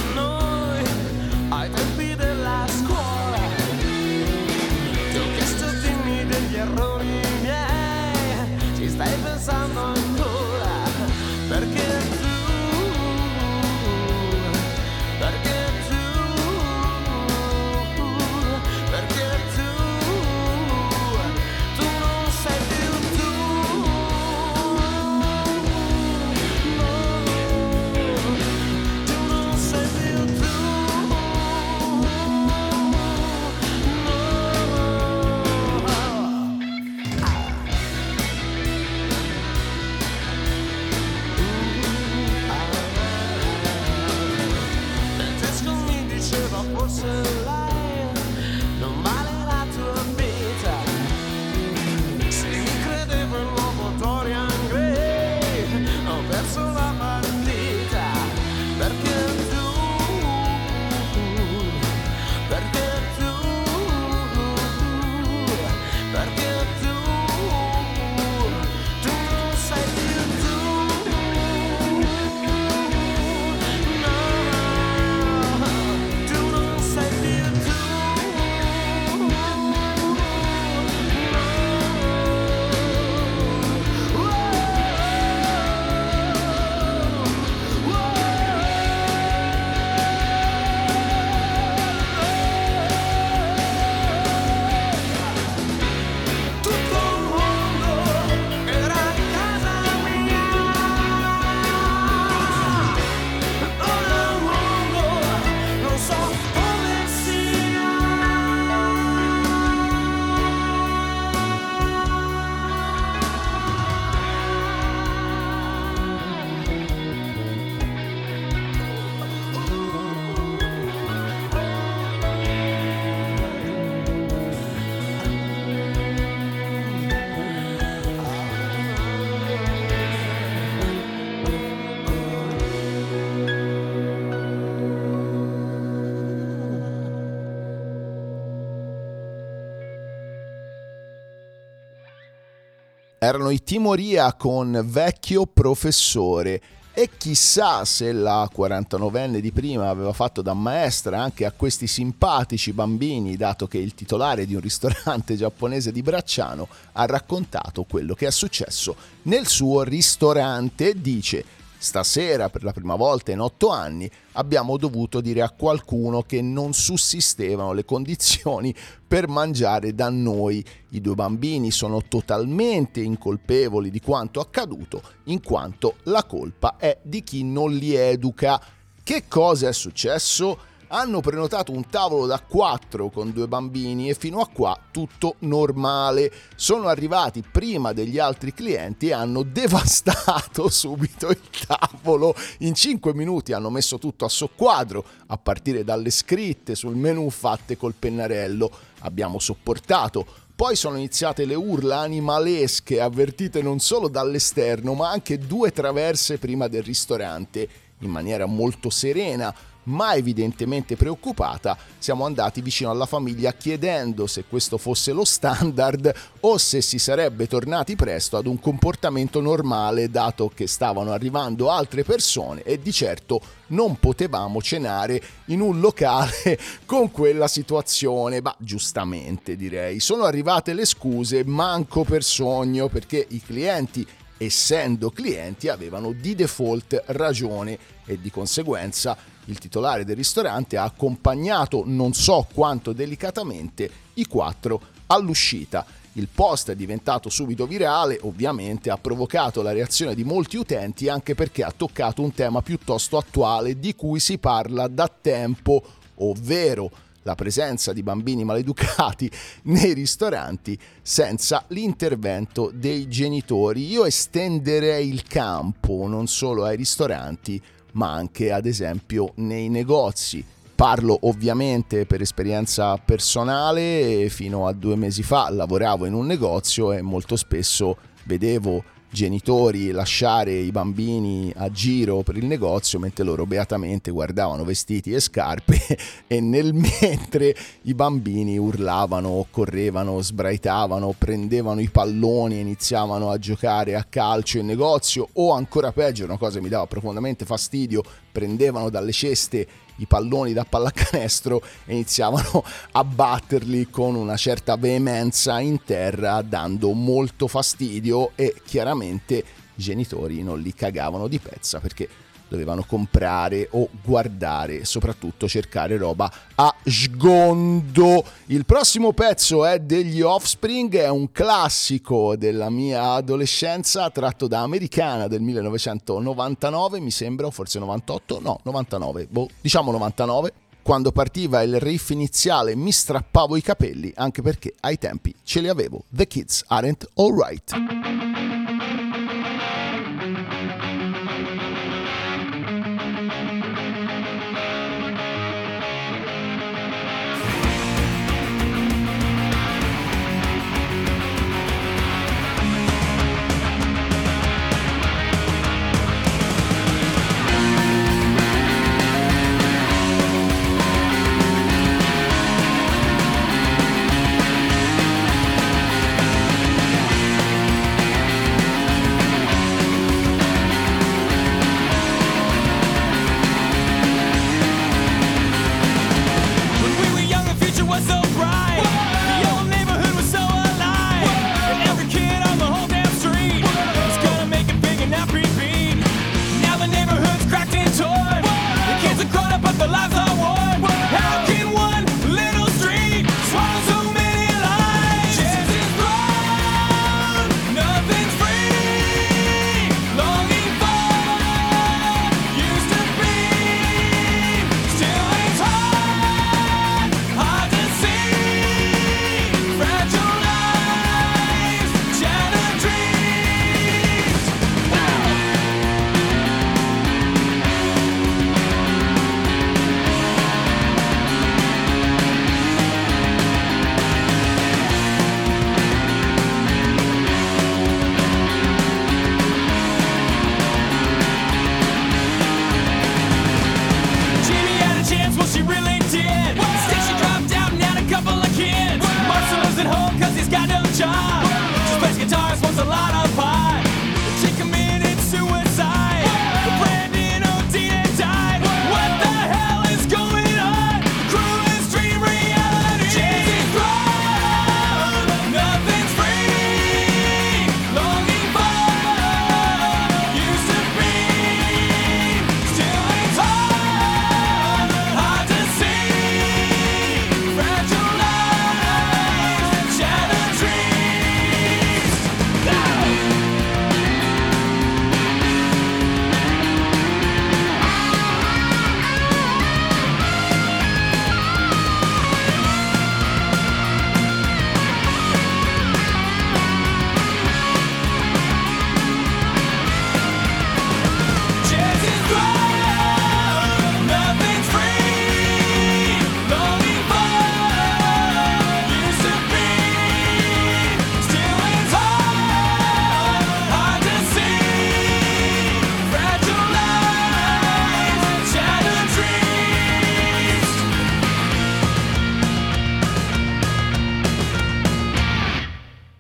Erano 143.29 143.51
i 143.51 143.63
Timoria 143.63 144.33
con 144.33 144.87
Vecchio 144.87 145.45
Professore 145.45 146.63
e 146.95 147.11
chissà 147.19 147.85
se 147.85 148.11
la 148.13 148.49
49enne 148.51 149.41
di 149.41 149.53
prima 149.53 149.91
aveva 149.91 150.15
fatto 150.15 150.41
da 150.41 150.55
maestra 150.55 151.21
anche 151.21 151.45
a 151.45 151.53
questi 151.53 151.87
simpatici 151.87 152.73
bambini, 152.73 153.37
dato 153.37 153.67
che 153.67 153.77
il 153.77 153.93
titolare 153.93 154.47
di 154.47 154.55
un 154.55 154.63
ristorante 154.63 155.37
giapponese 155.37 155.93
di 155.93 156.01
Bracciano 156.01 156.69
ha 156.93 157.05
raccontato 157.05 157.85
quello 157.85 158.15
che 158.15 158.29
è 158.29 158.31
successo 158.31 158.97
nel 159.25 159.47
suo 159.47 159.83
ristorante. 159.83 160.99
Dice 160.99 161.45
Stasera, 161.81 162.51
per 162.51 162.65
la 162.65 162.73
prima 162.73 162.97
volta 162.97 163.31
in 163.31 163.39
otto 163.39 163.71
anni, 163.71 164.11
abbiamo 164.33 164.77
dovuto 164.77 165.21
dire 165.21 165.43
a 165.43 165.51
qualcuno 165.51 166.23
che 166.23 166.43
non 166.43 166.73
sussistevano 166.73 167.73
le 167.73 167.85
condizioni 167.85 168.75
per 169.07 169.29
mangiare 169.29 169.95
da 169.95 170.11
noi. 170.11 170.65
I 170.89 171.01
due 171.01 171.15
bambini 171.15 171.71
sono 171.71 172.03
totalmente 172.03 173.01
incolpevoli 173.01 173.91
di 173.91 174.01
quanto 174.01 174.41
accaduto, 174.41 175.03
in 175.25 175.41
quanto 175.41 175.99
la 176.05 176.25
colpa 176.25 176.77
è 176.79 176.99
di 177.01 177.23
chi 177.23 177.45
non 177.45 177.73
li 177.73 177.95
educa. 177.95 178.61
Che 179.01 179.25
cosa 179.29 179.69
è 179.69 179.73
successo? 179.73 180.59
Hanno 180.89 181.21
prenotato 181.21 181.73
un 181.73 181.87
tavolo 181.89 182.27
da 182.27 182.41
4 182.41 183.11
con 183.11 183.33
due 183.33 183.47
bambini 183.49 184.09
e 184.09 184.15
fino 184.15 184.41
a 184.41 184.49
qua 184.49 184.79
tutto 184.91 185.37
normale. 185.41 186.33
Sono 186.57 186.89
arrivati 186.89 187.43
prima 187.43 187.93
degli 187.93 188.19
altri 188.19 188.53
clienti 188.55 189.09
e 189.09 189.13
hanno 189.13 189.43
devastato 189.49 190.69
subito 190.69 191.29
il 191.29 191.41
tavolo. 191.67 192.35
In 192.59 192.75
5 192.75 193.15
minuti 193.15 193.53
hanno 193.53 193.71
messo 193.71 193.99
tutto 193.99 194.25
a 194.25 194.29
soqquadro, 194.29 195.05
a 195.27 195.37
partire 195.37 195.85
dalle 195.85 196.11
scritte 196.11 196.75
sul 196.75 196.97
menu 196.97 197.29
fatte 197.31 197.77
col 197.77 197.95
pennarello. 197.95 198.71
Abbiamo 199.01 199.39
sopportato. 199.39 200.47
Poi 200.59 200.75
sono 200.75 200.97
iniziate 200.97 201.45
le 201.45 201.55
urla 201.55 202.01
animalesche 202.01 203.01
avvertite 203.01 203.63
non 203.63 203.79
solo 203.79 204.09
dall'esterno 204.09 204.95
ma 204.95 205.09
anche 205.09 205.39
due 205.39 205.71
traverse 205.71 206.39
prima 206.39 206.67
del 206.67 206.83
ristorante. 206.83 207.69
In 208.01 208.11
maniera 208.11 208.47
molto 208.47 208.91
serena 208.91 209.55
ma 209.89 210.15
evidentemente 210.15 210.97
preoccupata, 210.97 211.77
siamo 211.99 212.25
andati 212.25 212.61
vicino 212.61 212.91
alla 212.91 213.07
famiglia 213.07 213.53
chiedendo 213.53 214.27
se 214.27 214.45
questo 214.49 214.79
fosse 214.79 215.13
lo 215.13 215.25
standard 215.25 216.13
o 216.41 216.59
se 216.59 216.81
si 216.81 216.99
sarebbe 216.99 217.47
tornati 217.47 217.97
presto 217.97 218.37
ad 218.37 218.47
un 218.47 218.61
comportamento 218.61 219.41
normale 219.41 220.11
dato 220.11 220.51
che 220.55 220.67
stavano 220.67 221.13
arrivando 221.13 221.71
altre 221.71 222.05
persone 222.05 222.63
e 222.63 222.81
di 222.81 222.93
certo 222.93 223.41
non 223.69 223.99
potevamo 223.99 224.63
cenare 224.63 225.21
in 225.47 225.61
un 225.61 225.81
locale 225.81 226.59
con 226.85 227.11
quella 227.11 227.49
situazione, 227.49 228.41
ma 228.41 228.55
giustamente 228.59 229.57
direi. 229.57 230.01
Sono 230.01 230.25
arrivate 230.25 230.73
le 230.73 230.85
scuse, 230.85 231.45
manco 231.45 232.05
per 232.05 232.23
sogno, 232.23 232.89
perché 232.89 233.27
i 233.29 233.43
clienti 233.43 234.07
essendo 234.39 235.11
clienti 235.11 235.69
avevano 235.69 236.13
di 236.13 236.35
default 236.35 237.03
ragione 237.07 237.79
e 238.05 238.21
di 238.21 238.31
conseguenza 238.31 239.17
il 239.47 239.59
titolare 239.59 240.05
del 240.05 240.17
ristorante 240.17 240.77
ha 240.77 240.85
accompagnato 240.85 241.83
non 241.85 242.13
so 242.13 242.47
quanto 242.53 242.93
delicatamente 242.93 243.91
i 244.15 244.27
quattro 244.27 244.81
all'uscita. 245.07 245.85
Il 246.13 246.29
post 246.33 246.71
è 246.71 246.77
diventato 246.77 247.29
subito 247.29 247.67
virale, 247.67 248.19
ovviamente 248.23 248.91
ha 248.91 248.99
provocato 248.99 249.63
la 249.63 249.73
reazione 249.73 250.15
di 250.15 250.25
molti 250.25 250.57
utenti 250.57 251.09
anche 251.09 251.35
perché 251.35 251.63
ha 251.63 251.73
toccato 251.75 252.23
un 252.23 252.33
tema 252.33 252.61
piuttosto 252.61 253.17
attuale 253.17 253.79
di 253.79 253.95
cui 253.95 254.19
si 254.19 254.39
parla 254.39 254.89
da 254.89 255.09
tempo, 255.09 255.83
ovvero 256.17 256.91
la 257.23 257.35
presenza 257.35 257.93
di 257.93 258.03
bambini 258.03 258.45
maleducati 258.45 259.31
nei 259.65 259.93
ristoranti 259.93 260.79
senza 261.03 261.65
l'intervento 261.69 262.71
dei 262.73 263.09
genitori. 263.09 263.87
Io 263.89 264.05
estenderei 264.05 265.09
il 265.09 265.23
campo 265.23 266.07
non 266.07 266.27
solo 266.27 266.65
ai 266.65 266.77
ristoranti, 266.77 267.61
ma 267.93 268.13
anche 268.13 268.53
ad 268.53 268.67
esempio 268.67 269.33
nei 269.37 269.69
negozi. 269.69 270.45
Parlo 270.75 271.19
ovviamente 271.23 272.07
per 272.07 272.21
esperienza 272.21 272.97
personale, 272.99 274.29
fino 274.29 274.69
a 274.69 274.73
due 274.73 274.95
mesi 274.95 275.25
fa 275.25 275.51
lavoravo 275.51 276.07
in 276.07 276.15
un 276.15 276.25
negozio 276.25 276.93
e 276.93 277.03
molto 277.03 277.35
spesso 277.35 277.97
vedevo 278.25 278.85
genitori 279.11 279.91
lasciare 279.91 280.53
i 280.53 280.71
bambini 280.71 281.53
a 281.57 281.71
giro 281.71 282.23
per 282.23 282.37
il 282.37 282.45
negozio 282.45 282.99
mentre 282.99 283.25
loro 283.25 283.47
beatamente 283.47 284.11
guardavano 284.11 284.65
vestiti 284.65 285.13
e 285.13 285.21
scarpe 285.21 285.79
e 286.27 286.41
nel 286.41 286.75
mentre 286.75 287.55
i 287.83 287.95
bambini 287.95 288.59
urlavano, 288.59 289.47
correvano, 289.51 290.21
sbraitavano, 290.21 291.15
prendevano 291.17 291.81
i 291.81 291.89
palloni 291.89 292.57
e 292.57 292.61
iniziavano 292.61 293.31
a 293.31 293.39
giocare 293.39 293.95
a 293.95 294.05
calcio 294.05 294.59
in 294.59 294.67
negozio 294.67 295.29
o 295.35 295.53
ancora 295.53 295.93
peggio, 295.93 296.25
una 296.25 296.37
cosa 296.37 296.57
che 296.57 296.63
mi 296.63 296.69
dava 296.69 296.87
profondamente 296.87 297.45
fastidio, 297.45 298.03
prendevano 298.31 298.91
dalle 298.91 299.13
ceste 299.13 299.67
i 299.99 300.07
palloni 300.07 300.53
da 300.53 300.65
pallacanestro 300.65 301.63
e 301.87 301.93
iniziavano 301.95 302.65
a 302.93 303.05
batterli 303.05 303.89
con 303.91 304.15
una 304.15 304.37
certa 304.37 304.77
veemenza 304.77 305.61
in 305.61 305.83
terra 305.85 306.43
dando 306.43 306.93
molto 306.93 307.47
fastidio 307.47 308.33
e 308.35 308.55
chiaramente 308.65 309.37
i 309.37 309.45
genitori 309.75 310.43
non 310.43 310.61
li 310.61 310.75
cagavano 310.75 311.29
di 311.29 311.39
pezza 311.39 311.79
perché 311.79 312.09
dovevano 312.49 312.85
comprare 312.85 313.69
o 313.73 313.89
guardare, 314.03 314.85
soprattutto 314.85 315.49
cercare 315.49 315.97
roba 315.97 316.31
a 316.55 316.75
sgondo. 316.85 318.25
Il 318.47 318.65
prossimo 318.65 319.13
pezzo 319.13 319.65
è 319.65 319.79
degli 319.79 320.21
Offspring, 320.21 320.97
è 320.97 321.09
un 321.09 321.31
classico 321.31 322.37
della 322.37 322.71
mia 322.71 323.13
adolescenza 323.13 324.11
tratto 324.11 324.47
da 324.47 324.61
Americana 324.63 325.29
del 325.29 325.41
1999, 325.41 327.01
mi 327.01 327.11
sembra, 327.11 327.47
o 327.47 327.51
forse 327.51 327.79
98, 327.79 328.41
no, 328.41 328.61
99, 328.65 329.27
boh, 329.31 329.49
diciamo 329.61 329.91
99 329.91 330.53
quando 330.89 331.13
partiva 331.13 331.61
il 331.61 331.79
riff 331.79 332.09
iniziale 332.09 332.75
mi 332.75 332.93
strappavo 332.93 333.57
i 333.57 333.61
capelli 333.61 334.11
anche 334.17 334.41
perché 334.41 334.73
ai 334.81 334.97
tempi 334.97 335.35
ce 335.43 335.61
li 335.61 335.69
avevo. 335.69 336.05
The 336.09 336.27
Kids 336.27 336.65
Aren't 336.67 337.07
Alright. 337.15 338.58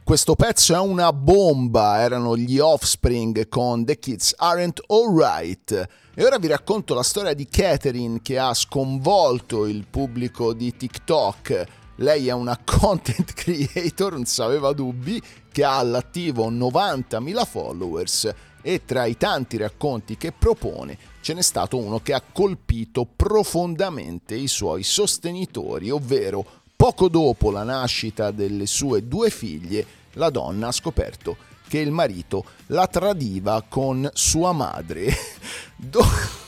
Questo 0.09 0.37
pezzo 0.37 0.75
è 0.75 0.79
una 0.79 1.13
bomba, 1.13 2.01
erano 2.01 2.35
gli 2.35 2.59
Offspring 2.59 3.47
con 3.47 3.85
The 3.85 3.99
Kids 3.99 4.33
Aren't 4.39 4.81
Alright. 4.87 5.89
E 6.15 6.25
ora 6.25 6.39
vi 6.39 6.47
racconto 6.47 6.95
la 6.95 7.03
storia 7.03 7.35
di 7.35 7.47
Catherine 7.47 8.21
che 8.23 8.39
ha 8.39 8.55
sconvolto 8.55 9.67
il 9.67 9.87
pubblico 9.87 10.55
di 10.55 10.75
TikTok. 10.75 11.65
Lei 11.97 12.27
è 12.29 12.33
una 12.33 12.57
content 12.65 13.35
creator, 13.35 14.15
non 14.15 14.25
aveva 14.39 14.73
dubbi, 14.73 15.21
che 15.53 15.63
ha 15.63 15.77
all'attivo 15.77 16.51
90.000 16.51 17.45
followers 17.45 18.33
e 18.63 18.87
tra 18.87 19.05
i 19.05 19.19
tanti 19.19 19.59
racconti 19.59 20.17
che 20.17 20.33
propone 20.33 20.97
ce 21.21 21.35
n'è 21.35 21.43
stato 21.43 21.77
uno 21.77 22.01
che 22.01 22.15
ha 22.15 22.23
colpito 22.23 23.05
profondamente 23.05 24.35
i 24.35 24.49
suoi 24.49 24.85
sostenitori, 24.85 25.91
ovvero 25.91 26.47
poco 26.75 27.09
dopo 27.09 27.51
la 27.51 27.65
nascita 27.65 28.31
delle 28.31 28.65
sue 28.65 29.07
due 29.07 29.29
figlie 29.31 29.98
la 30.19 30.31
donna 30.31 30.69
ha 30.69 30.73
scoperto 30.73 31.37
che 31.69 31.79
il 31.79 31.91
marito 31.91 32.45
la 32.67 32.87
tradiva 32.87 33.65
con 33.67 34.09
sua 34.13 34.53
madre. 34.53 35.15
Do- 35.77 36.47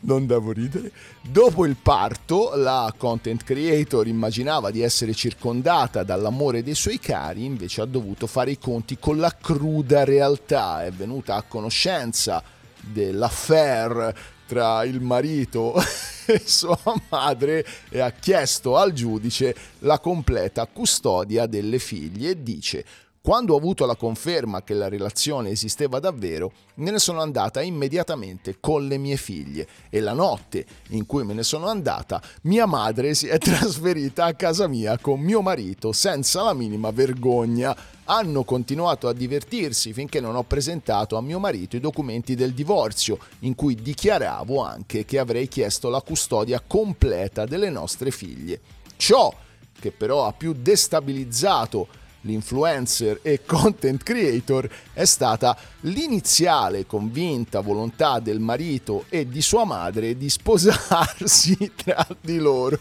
non 0.00 0.26
devo 0.26 0.52
ridere. 0.52 0.92
Dopo 1.22 1.64
il 1.64 1.76
parto, 1.76 2.52
la 2.54 2.92
content 2.96 3.42
creator 3.42 4.06
immaginava 4.06 4.70
di 4.70 4.82
essere 4.82 5.14
circondata 5.14 6.02
dall'amore 6.02 6.62
dei 6.62 6.74
suoi 6.74 6.98
cari, 6.98 7.44
invece 7.44 7.80
ha 7.80 7.86
dovuto 7.86 8.26
fare 8.26 8.50
i 8.50 8.58
conti 8.58 8.98
con 8.98 9.18
la 9.18 9.34
cruda 9.34 10.04
realtà. 10.04 10.84
È 10.84 10.90
venuta 10.90 11.36
a 11.36 11.42
conoscenza 11.42 12.42
dell'affair 12.80 14.14
tra 14.54 14.84
il 14.84 15.00
marito 15.00 15.74
e 16.26 16.40
sua 16.44 16.78
madre 17.08 17.66
e 17.90 17.98
ha 17.98 18.12
chiesto 18.12 18.76
al 18.76 18.92
giudice 18.92 19.52
la 19.80 19.98
completa 19.98 20.64
custodia 20.66 21.46
delle 21.46 21.80
figlie 21.80 22.30
e 22.30 22.42
dice 22.44 22.84
quando 23.24 23.54
ho 23.54 23.56
avuto 23.56 23.86
la 23.86 23.96
conferma 23.96 24.62
che 24.62 24.74
la 24.74 24.90
relazione 24.90 25.48
esisteva 25.48 25.98
davvero, 25.98 26.52
me 26.74 26.90
ne 26.90 26.98
sono 26.98 27.22
andata 27.22 27.62
immediatamente 27.62 28.58
con 28.60 28.86
le 28.86 28.98
mie 28.98 29.16
figlie 29.16 29.66
e 29.88 30.00
la 30.00 30.12
notte 30.12 30.66
in 30.88 31.06
cui 31.06 31.24
me 31.24 31.32
ne 31.32 31.42
sono 31.42 31.68
andata, 31.68 32.20
mia 32.42 32.66
madre 32.66 33.14
si 33.14 33.26
è 33.26 33.38
trasferita 33.40 34.26
a 34.26 34.34
casa 34.34 34.66
mia 34.66 34.98
con 34.98 35.20
mio 35.20 35.40
marito 35.40 35.90
senza 35.92 36.42
la 36.42 36.52
minima 36.52 36.90
vergogna. 36.90 37.74
Hanno 38.04 38.44
continuato 38.44 39.08
a 39.08 39.14
divertirsi 39.14 39.94
finché 39.94 40.20
non 40.20 40.36
ho 40.36 40.42
presentato 40.42 41.16
a 41.16 41.22
mio 41.22 41.38
marito 41.38 41.76
i 41.76 41.80
documenti 41.80 42.34
del 42.34 42.52
divorzio, 42.52 43.16
in 43.38 43.54
cui 43.54 43.74
dichiaravo 43.74 44.62
anche 44.62 45.06
che 45.06 45.18
avrei 45.18 45.48
chiesto 45.48 45.88
la 45.88 46.02
custodia 46.02 46.60
completa 46.60 47.46
delle 47.46 47.70
nostre 47.70 48.10
figlie. 48.10 48.60
Ciò 48.96 49.34
che 49.80 49.92
però 49.92 50.26
ha 50.26 50.32
più 50.34 50.52
destabilizzato 50.52 52.02
l'influencer 52.24 53.20
e 53.22 53.40
content 53.46 54.02
creator 54.02 54.68
è 54.92 55.04
stata 55.04 55.56
l'iniziale 55.80 56.86
convinta 56.86 57.60
volontà 57.60 58.18
del 58.18 58.40
marito 58.40 59.04
e 59.08 59.28
di 59.28 59.40
sua 59.40 59.64
madre 59.64 60.16
di 60.16 60.28
sposarsi 60.28 61.72
tra 61.74 62.06
di 62.20 62.38
loro. 62.38 62.78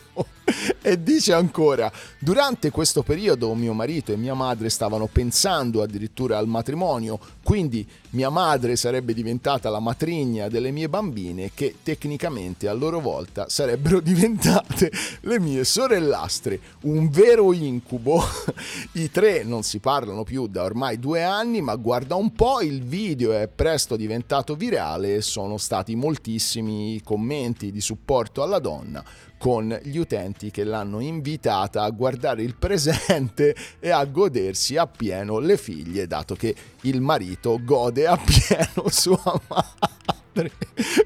E 0.86 1.02
dice 1.02 1.34
ancora, 1.34 1.92
durante 2.20 2.70
questo 2.70 3.04
periodo 3.04 3.54
mio 3.54 3.74
marito 3.74 4.12
e 4.12 4.18
mia 4.18 4.34
madre 4.34 4.70
stavano 4.70 5.08
pensando 5.08 5.82
addirittura 5.82 6.38
al 6.38 6.48
matrimonio, 6.48 7.20
quindi 7.42 7.88
mia 8.12 8.30
madre 8.30 8.76
sarebbe 8.76 9.14
diventata 9.14 9.70
la 9.70 9.80
matrigna 9.80 10.50
delle 10.50 10.72
mie 10.72 10.90
bambine 10.90 11.52
che 11.54 11.76
tecnicamente 11.82 12.68
a 12.68 12.74
loro 12.74 13.00
volta 13.00 13.48
sarebbero 13.48 14.00
diventate 14.02 14.92
le 15.22 15.40
mie 15.40 15.64
sorellastre, 15.64 16.60
un 16.82 17.10
vero 17.10 17.54
incubo. 17.54 18.22
I 18.94 19.10
tre 19.10 19.44
non 19.44 19.64
si 19.64 19.80
parlano 19.80 20.24
più 20.24 20.48
da 20.48 20.64
ormai 20.64 21.00
due 21.00 21.24
anni, 21.24 21.62
ma 21.62 21.76
guarda 21.76 22.16
un 22.16 22.34
po', 22.34 22.62
il 22.62 22.84
video 22.84 23.32
è 23.32 23.48
presto 23.48 23.96
diventato 23.96 24.56
virale 24.56 25.16
e 25.16 25.22
sono 25.22 25.58
stati 25.58 25.96
moltissimi 25.96 27.02
commenti 27.04 27.72
di 27.72 27.82
supporto 27.82 28.44
alla 28.44 28.60
donna 28.60 29.04
con 29.44 29.78
gli 29.84 29.98
utenti 29.98 30.52
che 30.52 30.64
l'hanno 30.64 31.02
invitata 31.02 31.84
a 31.84 31.90
guardare 31.90 32.44
il 32.44 32.56
presente 32.56 33.54
e 33.78 33.90
a 33.90 34.06
godersi 34.06 34.78
appieno 34.78 35.40
le 35.40 35.58
figlie, 35.58 36.08
dato 36.08 36.34
che 36.34 36.56
il 36.84 37.02
marito 37.02 37.60
gode 37.62 38.08
appieno 38.08 38.88
sua 38.88 39.42
madre. 39.50 40.50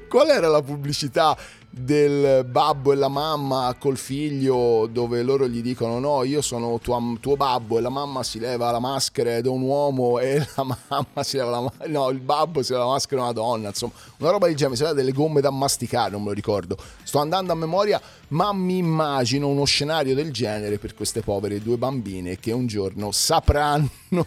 Qual 0.08 0.28
era 0.28 0.46
la 0.46 0.62
pubblicità 0.62 1.36
del 1.78 2.44
babbo 2.44 2.92
e 2.92 2.96
la 2.96 3.08
mamma 3.08 3.74
col 3.78 3.96
figlio 3.96 4.88
dove 4.90 5.22
loro 5.22 5.48
gli 5.48 5.62
dicono 5.62 5.98
no 5.98 6.24
io 6.24 6.40
sono 6.42 6.78
tua, 6.78 7.00
tuo 7.20 7.36
babbo 7.36 7.78
e 7.78 7.80
la 7.80 7.88
mamma 7.88 8.22
si 8.22 8.38
leva 8.38 8.70
la 8.70 8.78
maschera 8.78 9.36
ed 9.36 9.46
è 9.46 9.48
un 9.48 9.62
uomo 9.62 10.18
e 10.18 10.38
la 10.56 10.64
mamma 10.64 11.22
si 11.22 11.36
leva 11.36 11.50
la 11.50 11.60
maschera 11.60 11.90
no 11.90 12.08
il 12.10 12.20
babbo 12.20 12.62
si 12.62 12.72
leva 12.72 12.84
la 12.84 12.90
maschera 12.90 13.20
è 13.20 13.24
una 13.24 13.32
donna 13.32 13.68
insomma 13.68 13.92
una 14.18 14.30
roba 14.30 14.46
di 14.46 14.54
genere 14.54 14.70
mi 14.70 14.76
sembra 14.76 14.94
delle 14.94 15.12
gomme 15.12 15.40
da 15.40 15.50
masticare 15.50 16.10
non 16.10 16.22
me 16.22 16.28
lo 16.28 16.34
ricordo. 16.34 16.76
Sto 17.02 17.18
andando 17.18 17.52
a 17.52 17.56
memoria 17.56 18.00
ma 18.28 18.52
mi 18.52 18.76
immagino 18.76 19.48
uno 19.48 19.64
scenario 19.64 20.14
del 20.14 20.32
genere 20.32 20.78
per 20.78 20.94
queste 20.94 21.22
povere 21.22 21.62
due 21.62 21.76
bambine 21.76 22.38
che 22.38 22.52
un 22.52 22.66
giorno 22.66 23.10
sapranno 23.10 23.88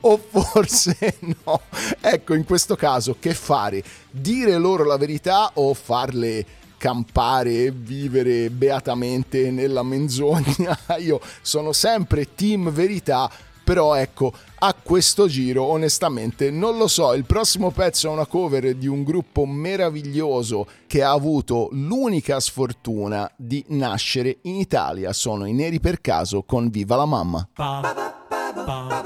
o 0.00 0.16
forse 0.18 1.18
no. 1.44 1.60
Ecco 2.00 2.34
in 2.34 2.44
questo 2.44 2.74
caso 2.76 3.16
che 3.18 3.34
fare 3.34 3.82
dire 4.14 4.56
loro 4.58 4.84
la 4.84 4.96
verità 4.96 5.50
o 5.54 5.74
farle 5.74 6.46
campare 6.78 7.64
e 7.64 7.70
vivere 7.72 8.50
beatamente 8.50 9.50
nella 9.50 9.82
menzogna. 9.82 10.78
Io 11.00 11.20
sono 11.40 11.72
sempre 11.72 12.34
team 12.34 12.70
verità, 12.70 13.30
però 13.64 13.94
ecco, 13.94 14.32
a 14.58 14.74
questo 14.74 15.26
giro 15.26 15.64
onestamente 15.64 16.50
non 16.50 16.76
lo 16.76 16.86
so, 16.86 17.14
il 17.14 17.24
prossimo 17.24 17.70
pezzo 17.70 18.08
è 18.08 18.10
una 18.10 18.26
cover 18.26 18.74
di 18.74 18.86
un 18.86 19.02
gruppo 19.02 19.46
meraviglioso 19.46 20.66
che 20.86 21.02
ha 21.02 21.10
avuto 21.10 21.68
l'unica 21.72 22.38
sfortuna 22.38 23.30
di 23.36 23.64
nascere 23.68 24.38
in 24.42 24.56
Italia, 24.56 25.12
sono 25.12 25.46
i 25.46 25.52
Neri 25.52 25.80
per 25.80 26.00
caso 26.00 26.42
con 26.42 26.68
Viva 26.68 26.96
la 26.96 27.06
mamma. 27.06 27.48
Ba, 27.54 27.80
ba, 27.82 28.64
ba, 28.64 29.04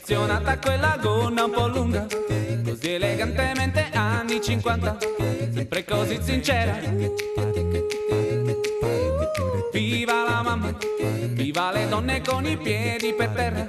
affezionata 0.00 0.52
a 0.52 0.58
quella 0.58 0.98
gonna 0.98 1.44
un 1.44 1.50
po' 1.50 1.66
lunga, 1.68 2.06
così 2.64 2.94
elegantemente 2.94 3.90
anni 3.92 4.40
50, 4.40 4.96
sempre 5.52 5.84
così 5.84 6.18
sincera. 6.22 6.78
Viva 9.70 10.24
la 10.24 10.42
mamma, 10.42 10.74
viva 11.28 11.70
le 11.72 11.86
donne 11.88 12.22
con 12.22 12.46
i 12.46 12.56
piedi 12.56 13.12
per 13.12 13.28
terra, 13.28 13.68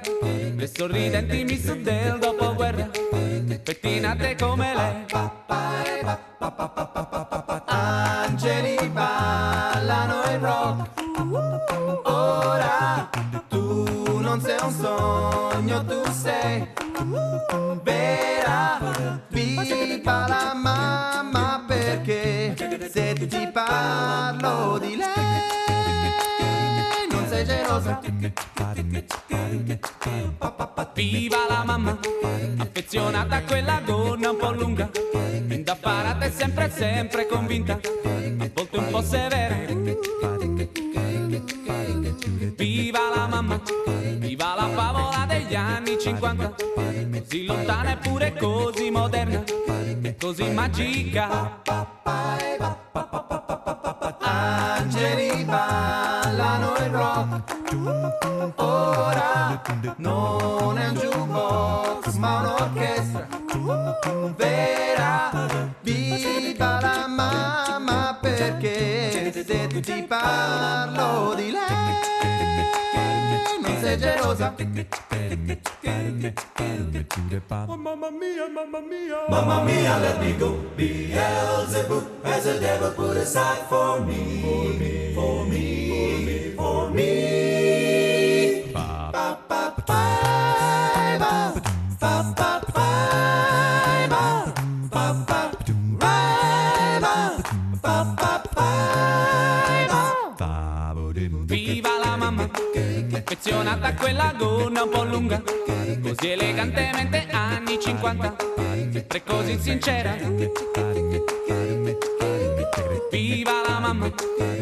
le 0.56 0.68
sorridenti 0.74 1.44
miss 1.44 1.70
del 1.74 2.18
dopoguerra, 2.18 2.90
pettinate 3.62 4.36
come 4.36 4.74
lei. 4.74 5.06
Gelosa. 27.72 28.02
Viva 30.94 31.38
la 31.48 31.64
mamma, 31.64 31.98
affezionata 32.58 33.38
a 33.38 33.44
quella 33.44 33.82
donna 33.84 34.32
un 34.32 34.38
po' 34.38 34.52
lunga, 34.52 34.90
indaffarata 35.48 36.26
e 36.26 36.32
sempre, 36.32 36.70
sempre 36.70 37.26
convinta, 37.28 37.74
a 37.74 38.50
volte 38.54 38.78
un 38.78 38.90
po' 38.90 39.02
severa. 39.02 39.56
Viva 42.56 43.00
la 43.16 43.28
mamma, 43.28 43.62
viva 44.18 44.54
la 44.56 44.68
favola 44.68 45.26
degli 45.28 45.56
anni 45.56 45.98
50, 45.98 46.56
così 47.12 47.46
lontana 47.46 47.94
eppure 47.94 48.36
così 48.38 48.92
moderna, 48.92 49.44
così 50.20 50.50
magica. 50.50 51.62
Angeli 54.20 55.44
ballano 55.44 56.76
il 56.78 56.90
rock, 56.90 57.74
ora 58.56 59.62
non 59.98 60.78
è 60.78 60.88
un 60.88 60.96
jukebox 60.96 62.14
ma 62.16 62.40
un'orchestra 62.40 63.28
vera. 64.36 65.32
Viva 65.82 66.80
la 66.82 67.08
mamma 67.08 68.18
perché 68.20 69.32
se 69.32 69.68
ti 69.68 70.04
parlo 70.04 71.34
di 71.36 71.52
lei 71.52 71.81
sei 73.82 73.98
gelosa. 73.98 74.54
Oh, 77.68 77.78
mamma 77.78 78.12
mia, 78.12 78.48
mamma 78.48 78.80
mia. 78.82 79.26
Mamma 79.30 79.64
mia, 79.66 79.98
let 79.98 80.20
me 80.20 80.34
go. 80.34 80.50
Beelzebub 80.78 82.04
has 82.24 82.46
a 82.46 82.60
devil 82.60 82.92
put 82.92 83.18
aside 83.18 83.68
for 83.70 84.00
me. 84.02 84.42
For 84.42 84.74
me, 84.80 85.14
for 85.16 86.18
me, 86.26 86.54
for 86.56 86.90
me. 86.92 88.72
Ba, 88.74 89.10
ba, 89.12 89.38
ba, 89.50 89.74
ba, 89.88 90.04
ba, 91.20 91.54
ba, 92.00 92.14
ba, 92.36 92.52
ba, 92.66 92.71
affezionata 103.22 103.88
a 103.88 103.94
quella 103.94 104.34
gonna 104.36 104.84
un 104.84 104.90
po' 104.90 105.04
lunga, 105.04 105.42
così 106.02 106.32
elegantemente 106.32 107.28
anni 107.32 107.80
50, 107.80 108.36
sempre 108.92 109.24
così 109.24 109.60
sincera. 109.60 110.16
Viva 113.12 113.52
la 113.68 113.80
mamma, 113.80 114.12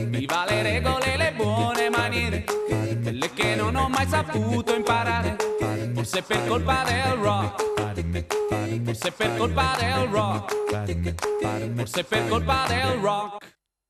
viva 0.08 0.46
le 0.48 0.62
regole 0.62 1.14
e 1.14 1.18
le 1.18 1.34
buone 1.36 1.90
maniere, 1.90 2.44
quelle 3.02 3.32
che 3.34 3.56
non 3.56 3.76
ho 3.76 3.88
mai 3.88 4.08
saputo 4.08 4.76
imparare, 4.76 5.38
forse 5.94 6.22
per 6.22 6.48
colpa 6.48 6.84
del 6.86 7.14
rock. 7.22 7.68
Forse 8.84 9.12
per 9.12 9.38
colpa 9.38 9.76
del 9.80 10.08
rock. 10.10 10.56
Forse 11.76 12.04
per 12.04 12.28
colpa 12.28 12.66
del 12.68 13.00
rock. 13.02 13.49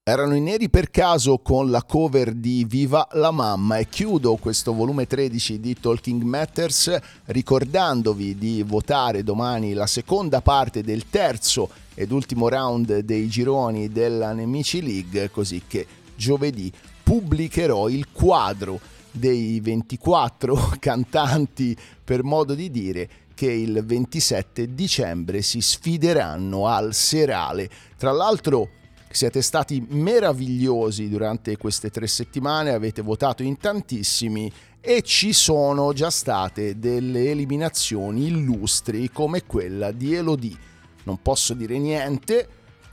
Erano 0.10 0.36
i 0.36 0.42
neri 0.42 0.72
per 0.72 0.90
caso 0.90 1.38
con 1.38 1.70
la 1.70 1.84
cover 1.84 2.34
di 2.34 2.66
Viva 2.68 3.08
la 3.12 3.30
mamma 3.30 3.78
e 3.78 3.88
chiudo 3.88 4.38
questo 4.38 4.74
volume 4.74 5.06
13 5.06 5.60
di 5.60 5.76
Talking 5.80 6.24
Matters 6.24 6.98
ricordandovi 7.26 8.36
di 8.36 8.64
votare 8.66 9.22
domani 9.22 9.74
la 9.74 9.86
seconda 9.86 10.42
parte 10.42 10.82
del 10.82 11.08
terzo 11.12 11.70
ed 11.94 12.10
ultimo 12.10 12.50
round 12.50 13.02
dei 13.02 13.28
gironi 13.28 13.90
della 13.90 14.34
Nemici 14.34 14.82
League 14.82 15.30
così 15.30 15.62
che 15.68 15.86
giovedì 16.16 16.74
pubblicherò 17.04 17.88
il 17.88 18.08
quadro 18.12 18.80
dei 19.12 19.60
24 19.60 20.78
cantanti 20.82 21.78
per 22.04 22.24
modo 22.24 22.56
di 22.56 22.72
dire 22.72 23.10
che 23.36 23.52
il 23.52 23.86
27 23.86 24.74
dicembre 24.74 25.44
si 25.44 25.62
sfideranno 25.62 26.66
al 26.66 26.96
serale. 26.96 27.70
Tra 27.96 28.12
l'altro 28.12 28.70
siete 29.12 29.42
stati 29.42 29.84
meravigliosi 29.90 31.10
durante 31.10 31.58
queste 31.58 31.90
tre 31.90 32.08
settimane, 32.08 32.72
avete 32.72 33.02
votato 33.02 33.44
in 33.44 33.58
tantissimi 33.58 34.52
e 34.80 35.02
ci 35.02 35.34
sono 35.34 35.94
già 35.94 36.10
state 36.10 36.80
delle 36.80 37.32
eliminazioni 37.32 38.28
illustri 38.28 39.10
come 39.12 39.46
quella 39.46 39.92
di 39.92 40.14
Elodie. 40.14 40.58
Non 41.04 41.22
posso 41.22 41.54
dire 41.54 41.78
niente, 41.80 42.48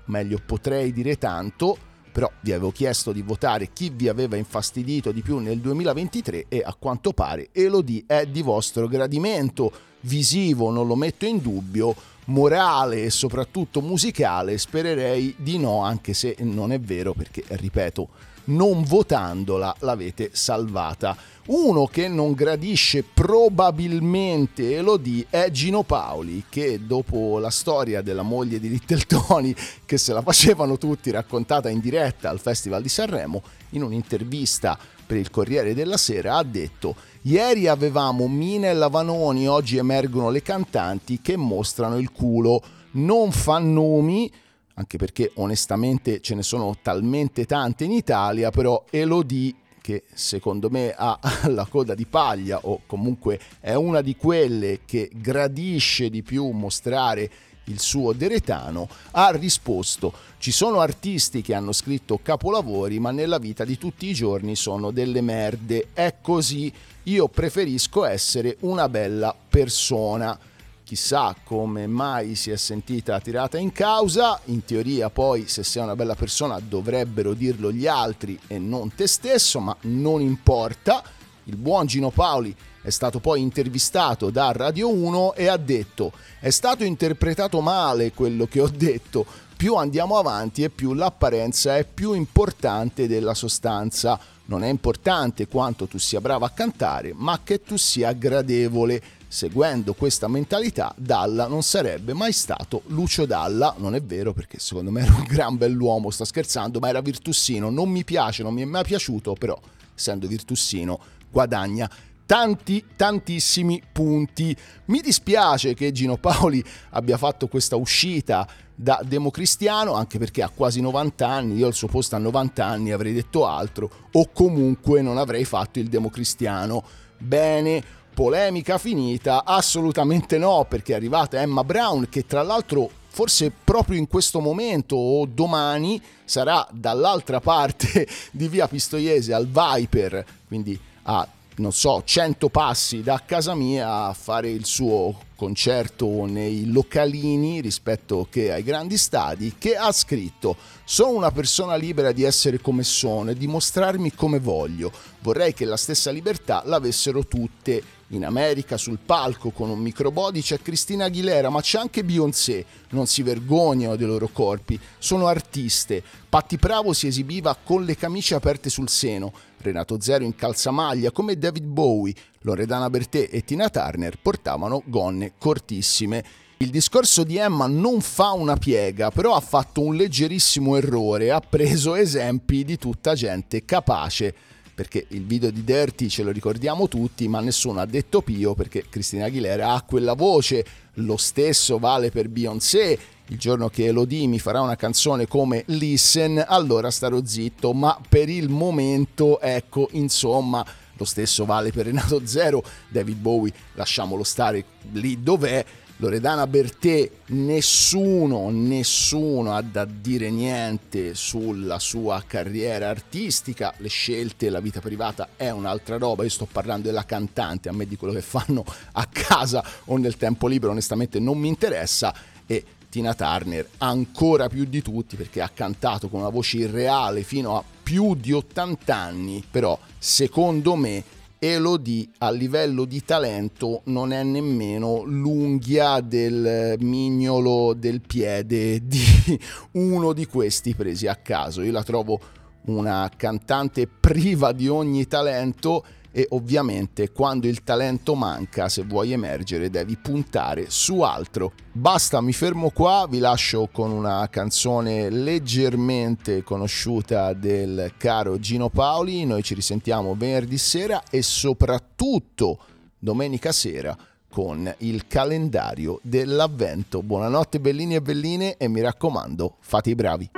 meglio 0.07 0.41
potrei 0.45 0.93
dire 0.93 1.19
tanto, 1.19 1.77
però 2.11 2.33
vi 2.41 2.53
avevo 2.53 2.73
chiesto 2.73 3.13
di 3.13 3.21
votare 3.21 3.69
chi 3.73 3.93
vi 3.95 4.09
aveva 4.09 4.37
infastidito 4.37 5.13
di 5.13 5.21
più 5.21 5.39
nel 5.39 5.59
2023 5.59 6.47
e 6.49 6.63
a 6.65 6.75
quanto 6.75 7.13
pare 7.13 7.51
Elodie 7.53 8.05
è 8.07 8.25
di 8.25 8.41
vostro 8.41 8.89
gradimento 8.89 9.71
visivo, 10.01 10.71
non 10.71 10.87
lo 10.87 10.97
metto 10.97 11.27
in 11.27 11.43
dubbio, 11.43 11.95
morale 12.27 13.05
e 13.05 13.11
soprattutto 13.11 13.81
musicale, 13.81 14.59
spererei 14.59 15.35
di 15.39 15.59
no, 15.59 15.83
anche 15.83 16.15
se 16.15 16.37
non 16.41 16.73
è 16.73 16.81
vero 16.81 17.13
perché, 17.13 17.45
ripeto, 17.47 18.09
non 18.47 18.83
votandola 18.83 19.75
l'avete 19.81 20.31
salvata. 20.33 21.17
Uno 21.47 21.87
che 21.87 22.09
non 22.09 22.33
gradisce 22.33 23.05
probabilmente 23.05 24.77
Elodie 24.77 25.27
è 25.31 25.51
Gino 25.51 25.83
Paoli, 25.83 26.45
che 26.49 26.81
dopo 26.85 27.39
la 27.39 27.51
storia 27.51 28.03
della 28.03 28.23
moglie 28.23 28.59
di 28.59 28.69
Little 28.69 29.05
Tony, 29.07 29.55
che 29.85 29.97
se 29.97 30.13
la 30.13 30.23
facevano 30.23 30.77
tutti 30.77 31.11
raccontata 31.11 31.69
in 31.69 31.79
diretta 31.81 32.31
al 32.31 32.41
Festival 32.41 32.83
di 32.83 32.89
Sanremo, 32.89 33.43
in 33.71 33.83
un'intervista 33.83 34.77
per 35.07 35.17
il 35.17 35.31
Corriere 35.31 35.73
della 35.73 35.97
Sera 35.97 36.37
ha 36.37 36.43
detto 36.43 36.97
Ieri 37.27 37.67
avevamo 37.67 38.29
Mina 38.29 38.69
e 38.69 38.73
Lavanoni, 38.73 39.49
oggi 39.49 39.79
emergono 39.79 40.31
le 40.31 40.43
cantanti 40.43 41.21
che 41.21 41.37
mostrano 41.37 41.99
il 41.99 42.13
culo. 42.13 42.63
Non 42.93 43.33
fa 43.33 43.59
nomi, 43.59 44.31
anche 44.75 44.97
perché 44.97 45.33
onestamente 45.35 46.21
ce 46.21 46.37
ne 46.37 46.45
sono 46.45 46.77
talmente 46.81 47.45
tante 47.45 47.83
in 47.83 47.91
Italia, 47.91 48.51
però 48.51 48.85
Elodie 48.91 49.53
che 49.81 50.05
secondo 50.13 50.71
me 50.71 50.95
ha 50.97 51.19
la 51.47 51.67
coda 51.67 51.97
di 51.97 52.07
paglia 52.07 52.61
o 52.63 52.83
comunque 52.87 53.41
è 53.59 53.75
una 53.75 54.03
di 54.03 54.15
quelle 54.15 54.81
che 54.85 55.11
gradisce 55.13 56.11
di 56.11 56.23
più 56.23 56.49
mostrare 56.51 57.31
il 57.67 57.81
suo 57.81 58.13
deretano, 58.13 58.89
ha 59.13 59.31
risposto 59.31 60.13
ci 60.39 60.53
sono 60.53 60.81
artisti 60.81 61.43
che 61.43 61.55
hanno 61.55 61.73
scritto 61.73 62.21
capolavori 62.23 63.01
ma 63.01 63.11
nella 63.11 63.39
vita 63.39 63.65
di 63.65 63.79
tutti 63.79 64.07
i 64.07 64.13
giorni 64.15 64.55
sono 64.55 64.91
delle 64.91 65.21
merde, 65.21 65.89
è 65.93 66.17
così, 66.21 66.73
io 67.05 67.29
preferisco 67.29 68.05
essere 68.05 68.57
una 68.61 68.89
bella 68.89 69.35
persona. 69.49 70.39
Chissà 70.85 71.35
come 71.43 71.89
mai 71.89 72.37
si 72.37 72.53
è 72.53 72.57
sentita 72.57 73.19
tirata 73.19 73.59
in 73.59 73.73
causa, 73.73 74.39
in 74.45 74.65
teoria 74.65 75.11
poi 75.11 75.49
se 75.49 75.65
sei 75.65 75.83
una 75.83 75.97
bella 75.97 76.15
persona 76.15 76.61
dovrebbero 76.61 77.35
dirlo 77.35 77.73
gli 77.73 77.89
altri 77.89 78.39
e 78.47 78.59
non 78.59 78.95
te 78.95 79.09
stesso, 79.09 79.59
ma 79.59 79.77
non 79.81 80.21
importa. 80.21 81.03
Il 81.45 81.57
buon 81.57 81.87
Gino 81.87 82.11
Paoli 82.11 82.55
è 82.87 82.91
stato 82.91 83.19
poi 83.19 83.41
intervistato 83.41 84.31
da 84.31 84.53
Radio 84.53 84.89
1 84.95 85.35
e 85.35 85.49
ha 85.49 85.57
detto 85.57 86.13
è 86.39 86.51
stato 86.51 86.85
interpretato 86.85 87.61
male 87.61 88.13
quello 88.13 88.47
che 88.47 88.61
ho 88.61 88.69
detto, 88.69 89.27
più 89.57 89.75
andiamo 89.75 90.19
avanti 90.19 90.63
e 90.63 90.71
più 90.71 90.95
l'apparenza 90.95 91.77
è 91.77 91.85
più 91.85 92.13
importante 92.13 93.09
della 93.09 93.35
sostanza. 93.35 94.17
Non 94.45 94.63
è 94.63 94.69
importante 94.69 95.49
quanto 95.49 95.89
tu 95.89 95.99
sia 95.99 96.21
bravo 96.21 96.45
a 96.45 96.51
cantare, 96.51 97.13
ma 97.13 97.41
che 97.43 97.61
tu 97.61 97.77
sia 97.77 98.13
gradevole. 98.13 99.03
Seguendo 99.27 99.93
questa 99.95 100.29
mentalità, 100.29 100.95
Dalla 100.97 101.49
non 101.49 101.65
sarebbe 101.65 102.13
mai 102.13 102.31
stato 102.31 102.83
Lucio 102.87 103.27
Dalla. 103.27 103.75
Non 103.79 103.97
è 103.97 104.01
vero 104.01 104.33
perché 104.33 104.61
secondo 104.61 104.93
me 104.93 105.03
era 105.03 105.13
un 105.13 105.25
gran 105.25 105.57
bell'uomo, 105.57 106.11
sto 106.11 106.25
scherzando, 106.25 106.79
ma 106.79 106.89
era 106.89 107.01
Virtussino. 107.01 107.69
Non 107.69 107.91
mi 107.91 108.05
piace, 108.05 108.45
non 108.45 108.55
mi 108.55 108.63
è 108.63 108.67
mai 108.67 108.85
piaciuto, 108.85 109.33
però 109.33 109.59
essendo 109.93 110.29
Virtussino 110.29 111.01
guadagna 111.37 111.91
tanti 112.27 112.85
tantissimi 112.97 113.81
punti. 113.91 114.55
Mi 114.87 115.01
dispiace 115.01 115.75
che 115.75 115.93
Gino 115.93 116.17
Paoli 116.17 116.63
abbia 116.91 117.17
fatto 117.17 117.47
questa 117.47 117.77
uscita 117.77 118.47
da 118.75 119.01
democristiano, 119.03 119.95
anche 119.95 120.19
perché 120.19 120.43
ha 120.43 120.51
quasi 120.55 120.81
90 120.83 121.27
anni, 121.27 121.57
io 121.57 121.67
al 121.67 121.75
suo 121.75 121.89
posto 121.89 122.15
a 122.17 122.19
90 122.19 122.65
anni 122.65 122.93
avrei 122.93 123.15
detto 123.15 123.47
altro, 123.47 123.91
o 124.13 124.29
comunque 124.33 125.01
non 125.01 125.17
avrei 125.17 125.45
fatto 125.45 125.79
il 125.79 125.89
democristiano. 125.89 126.85
Bene, 127.17 127.83
polemica 128.13 128.77
finita? 128.77 129.45
Assolutamente 129.45 130.37
no, 130.37 130.67
perché 130.69 130.93
è 130.93 130.97
arrivata 130.97 131.41
Emma 131.41 131.65
Brown, 131.65 132.09
che 132.11 132.27
tra 132.27 132.43
l'altro 132.43 132.91
forse 133.09 133.51
proprio 133.51 133.97
in 133.99 134.09
questo 134.09 134.41
momento 134.41 134.95
o 134.95 135.25
domani 135.25 135.99
sarà 136.27 136.69
dall'altra 136.71 137.41
parte 137.41 138.07
di 138.31 138.47
via 138.47 138.69
Pistoiese 138.69 139.33
al 139.33 139.47
Viper, 139.47 140.25
quindi 140.47 140.79
a 141.05 141.27
non 141.57 141.73
so, 141.73 142.03
100 142.05 142.49
passi 142.51 143.03
da 143.03 143.23
casa 143.25 143.55
mia 143.55 144.07
a 144.07 144.13
fare 144.13 144.51
il 144.51 144.67
suo 144.67 145.19
concerto 145.37 146.25
nei 146.25 146.71
localini 146.71 147.61
rispetto 147.61 148.27
che 148.31 148.53
ai 148.53 148.63
grandi 148.63 148.97
stadi, 148.99 149.55
che 149.59 149.77
ha 149.77 149.93
scritto 149.93 150.57
sono 150.85 151.11
una 151.11 151.31
persona 151.31 151.77
libera 151.77 152.13
di 152.13 152.25
essere 152.25 152.61
come 152.61 152.83
sono 152.83 153.31
e 153.31 153.37
di 153.37 153.47
mostrarmi 153.47 154.13
come 154.13 154.39
voglio. 154.39 154.93
Vorrei 155.21 155.55
che 155.55 155.65
la 155.65 155.77
stessa 155.77 156.11
libertà 156.11 156.63
l'avessero 156.65 157.25
tutte. 157.27 157.83
In 158.11 158.25
America 158.25 158.77
sul 158.77 159.01
palco 159.05 159.51
con 159.51 159.69
un 159.69 159.81
microbody 159.81 160.41
c'è 160.41 160.61
Cristina 160.63 161.07
Aguilera, 161.07 161.51
ma 161.51 161.61
c'è 161.61 161.79
anche 161.79 162.05
Beyoncé. 162.05 162.65
Non 162.91 163.07
si 163.07 163.25
vergognano 163.25 163.97
dei 163.97 164.07
loro 164.07 164.29
corpi, 164.29 164.79
sono 164.99 165.27
artiste. 165.27 166.05
Patti 166.29 166.57
Bravo 166.57 166.93
si 166.93 167.09
esibiva 167.09 167.57
con 167.61 167.85
le 167.85 167.97
camicie 167.97 168.37
aperte 168.37 168.71
sul 168.71 168.89
seno. 168.89 169.33
Renato 169.59 170.01
Zero 170.01 170.23
in 170.23 170.37
calzamaglia 170.37 171.11
come 171.11 171.37
David 171.37 171.65
Bowie, 171.65 172.15
Loredana 172.43 172.89
Bertè 172.89 173.29
e 173.29 173.43
Tina 173.43 173.69
Turner 173.71 174.17
portavano 174.23 174.85
gonne 174.87 175.33
cortissime. 175.37 176.25
Il 176.59 176.71
discorso 176.71 177.25
di 177.25 177.39
Emma 177.39 177.67
non 177.67 178.01
fa 178.01 178.31
una 178.31 178.57
piega, 178.57 179.11
però 179.11 179.35
ha 179.35 179.41
fatto 179.41 179.81
un 179.81 179.97
leggerissimo 179.97 180.77
errore, 180.77 181.33
ha 181.33 181.41
preso 181.41 181.97
esempi 181.97 182.65
di 182.65 182.79
tutta 182.79 183.15
gente 183.15 183.65
capace 183.65 184.35
perché 184.77 185.07
il 185.09 185.25
video 185.25 185.51
di 185.51 185.65
Dirty 185.65 186.07
ce 186.07 186.23
lo 186.23 186.31
ricordiamo 186.31 186.87
tutti, 186.87 187.27
ma 187.29 187.41
nessuno 187.41 187.81
ha 187.81 187.87
detto 187.87 188.21
Pio 188.21 188.55
perché 188.55 188.85
Cristina 188.91 189.25
Aguilera 189.25 189.73
ha 189.73 189.81
quella 189.81 190.13
voce, 190.13 190.67
lo 190.97 191.17
stesso 191.17 191.79
vale 191.79 192.11
per 192.11 192.29
Beyoncé. 192.29 192.99
Il 193.29 193.39
giorno 193.39 193.71
che 193.71 193.87
Elodie 193.87 194.27
mi 194.27 194.39
farà 194.39 194.61
una 194.61 194.77
canzone 194.77 195.27
come 195.27 195.63
Listen, 195.69 196.45
allora 196.47 196.91
starò 196.91 197.25
zitto, 197.25 197.73
ma 197.73 197.99
per 198.07 198.29
il 198.29 198.51
momento, 198.51 199.41
ecco, 199.41 199.89
insomma, 199.93 200.63
lo 200.93 201.05
stesso 201.07 201.47
vale 201.47 201.73
per 201.73 201.87
Renato 201.87 202.27
Zero, 202.27 202.63
David 202.91 203.17
Bowie 203.17 203.53
lasciamolo 203.73 204.25
stare 204.25 204.63
lì 204.93 205.23
dov'è, 205.23 205.65
Loredana 205.99 206.47
Bertè, 206.47 207.11
nessuno, 207.29 208.51
nessuno 208.51 209.55
ha 209.55 209.63
da 209.63 209.87
dire 209.87 210.29
niente 210.29 211.15
sulla 211.15 211.79
sua 211.79 212.23
carriera 212.27 212.91
artistica, 212.91 213.73
le 213.79 213.89
scelte, 213.89 214.51
la 214.51 214.61
vita 214.61 214.81
privata 214.81 215.31
è 215.37 215.49
un'altra 215.49 215.97
roba, 215.97 216.23
io 216.23 216.29
sto 216.29 216.47
parlando 216.51 216.89
della 216.89 217.07
cantante, 217.07 217.71
a 217.71 217.73
me 217.73 217.87
di 217.87 217.97
quello 217.97 218.13
che 218.13 218.21
fanno 218.21 218.63
a 218.93 219.07
casa 219.11 219.65
o 219.87 219.97
nel 219.97 220.19
tempo 220.19 220.49
libero 220.49 220.73
onestamente 220.73 221.19
non 221.19 221.39
mi 221.39 221.49
interessa. 221.49 222.15
E 222.45 222.63
Tina 222.91 223.15
Turner 223.15 223.67
ancora 223.79 224.49
più 224.49 224.65
di 224.65 224.83
tutti 224.83 225.17
perché 225.17 225.41
ha 225.41 225.49
cantato 225.49 226.09
con 226.09 226.21
una 226.21 226.29
voce 226.29 226.59
irreale 226.59 227.23
fino 227.23 227.57
a 227.57 227.65
più 227.83 228.15
di 228.15 228.33
80 228.33 228.95
anni, 228.95 229.43
però 229.51 229.79
secondo 229.99 230.77
me 230.77 231.03
Elodie 231.39 232.09
a 232.19 232.31
livello 232.31 232.85
di 232.85 233.05
talento 233.05 233.83
non 233.87 234.13
è 234.13 234.23
nemmeno 234.23 235.03
l'unghia 235.05 236.01
del 236.01 236.77
mignolo 236.79 237.75
del 237.75 238.01
piede 238.01 238.87
di 238.87 239.39
uno 239.73 240.13
di 240.13 240.27
questi 240.27 240.75
presi 240.75 241.07
a 241.07 241.17
caso. 241.17 241.63
Io 241.63 241.73
la 241.73 241.83
trovo 241.83 242.19
una 242.67 243.11
cantante 243.15 243.87
priva 243.87 244.53
di 244.53 244.69
ogni 244.69 245.07
talento 245.07 245.85
e 246.17 246.27
ovviamente 246.31 247.13
quando 247.13 247.47
il 247.47 247.63
talento 247.63 248.15
manca, 248.15 248.71
se 248.71 248.85
vuoi 248.85 249.13
emergere, 249.13 249.69
devi 249.69 249.99
puntare 249.99 250.71
su 250.71 251.03
altro. 251.03 251.53
Basta, 251.71 252.23
mi 252.23 252.33
fermo 252.33 252.71
qua, 252.71 253.07
vi 253.07 253.19
lascio 253.19 253.69
con 253.71 253.91
una 253.91 254.27
canzone 254.31 255.11
leggermente 255.11 256.43
conosciuta 256.43 257.35
del 257.35 257.93
caro 257.99 258.39
Gino 258.39 258.71
Paoli, 258.71 259.27
noi 259.27 259.43
ci 259.43 259.53
risentiamo 259.53 260.15
venerdì 260.17 260.57
sera 260.57 261.03
e 261.11 261.21
soprattutto 261.21 262.61
domenica 262.99 263.53
sera 263.53 263.95
con 264.31 264.75
il 264.79 265.07
calendario 265.07 266.01
dell'avvento. 266.03 267.03
Buonanotte 267.03 267.61
bellini 267.61 267.95
e 267.95 268.01
belline 268.01 268.57
e 268.57 268.69
mi 268.69 268.81
raccomando, 268.81 269.57
fate 269.61 269.91
i 269.91 269.95
bravi. 269.95 270.31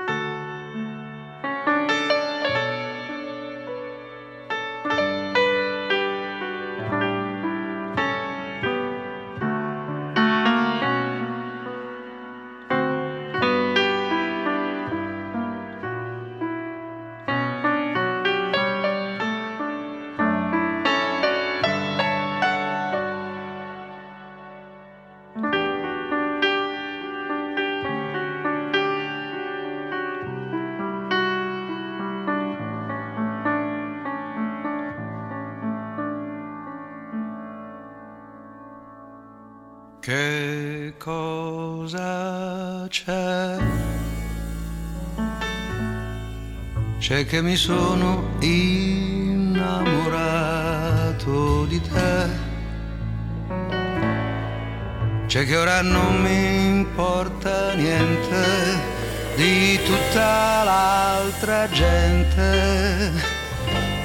C'è? 42.89 43.57
C'è 46.99 47.27
che 47.27 47.41
mi 47.43 47.55
sono 47.57 48.31
innamorato 48.41 49.77
di 51.67 51.81
te. 51.81 52.47
C'è 55.27 55.45
che 55.45 55.57
ora 55.57 55.83
non 55.83 56.23
mi 56.23 56.67
importa 56.79 57.75
niente 57.75 58.97
di 59.37 59.79
tutta 59.85 60.65
l'altra 60.65 61.69
gente, 61.69 63.13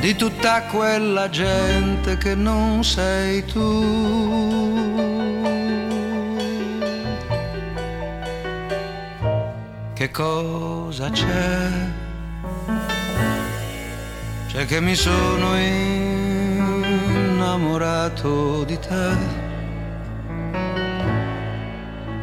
di 0.01 0.15
tutta 0.15 0.63
quella 0.63 1.29
gente 1.29 2.17
che 2.17 2.35
non 2.35 2.83
sei 2.83 3.45
tu. 3.45 5.12
Che 10.03 10.11
cosa 10.11 11.09
c'è? 11.09 11.69
C'è 14.47 14.65
che 14.65 14.81
mi 14.81 14.95
sono 14.95 15.55
innamorato 17.37 18.65
di 18.65 18.77
te. 18.79 19.15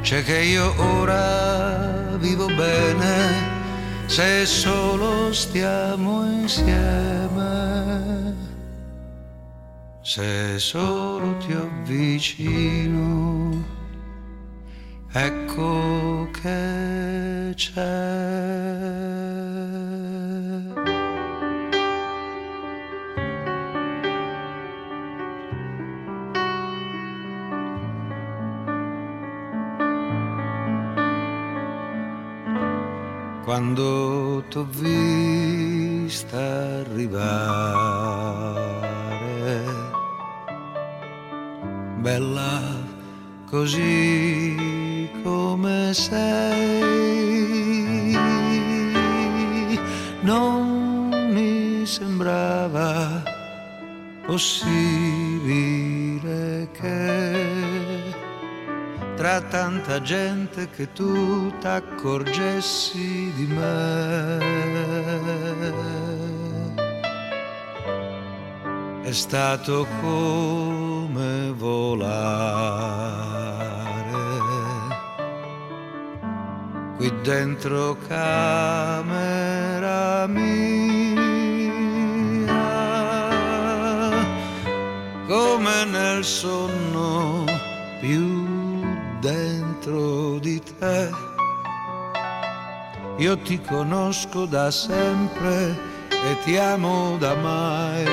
C'è 0.03 0.23
che 0.25 0.43
io 0.43 0.75
ora 0.77 2.17
vivo 2.19 2.45
bene 2.47 3.49
se 4.07 4.45
solo 4.45 5.33
stiamo 5.33 6.25
insieme. 6.27 7.39
Se 10.03 10.59
solo 10.59 11.39
ti 11.39 11.53
avvicino 11.53 13.41
ecco 15.13 16.29
che 16.33 17.53
c'è. 17.55 18.29
Quando 33.45 34.45
t'ho 34.49 34.65
vista 34.71 36.39
arrivare, 36.87 37.19
bella 41.99 42.61
così 43.47 44.50
come 45.23 45.93
sei. 45.93 46.81
Non 50.23 51.09
mi 51.33 51.87
sembrava 51.87 53.23
possibile 54.27 55.49
che 56.73 58.11
tra 59.17 59.41
tanta 59.43 60.01
gente 60.01 60.69
che 60.71 60.93
tu 60.93 61.53
t'accorgessi 61.59 63.33
di 63.35 63.47
me. 63.47 64.39
È 69.03 69.13
stato 69.13 69.87
come 70.01 71.53
volare 71.57 73.30
qui 77.01 77.11
dentro 77.23 77.97
camera 78.07 79.09
mia, 80.27 80.45
come 85.27 85.85
nel 85.87 86.23
sonno 86.23 87.47
più 88.01 88.85
dentro 89.19 90.39
di 90.41 90.61
te. 90.79 91.11
Io 93.17 93.39
ti 93.39 93.59
conosco 93.63 94.45
da 94.45 94.71
sempre 94.71 95.75
e 96.11 96.37
ti 96.45 96.59
amo 96.59 97.17
da 97.19 97.35
mai. 97.35 98.05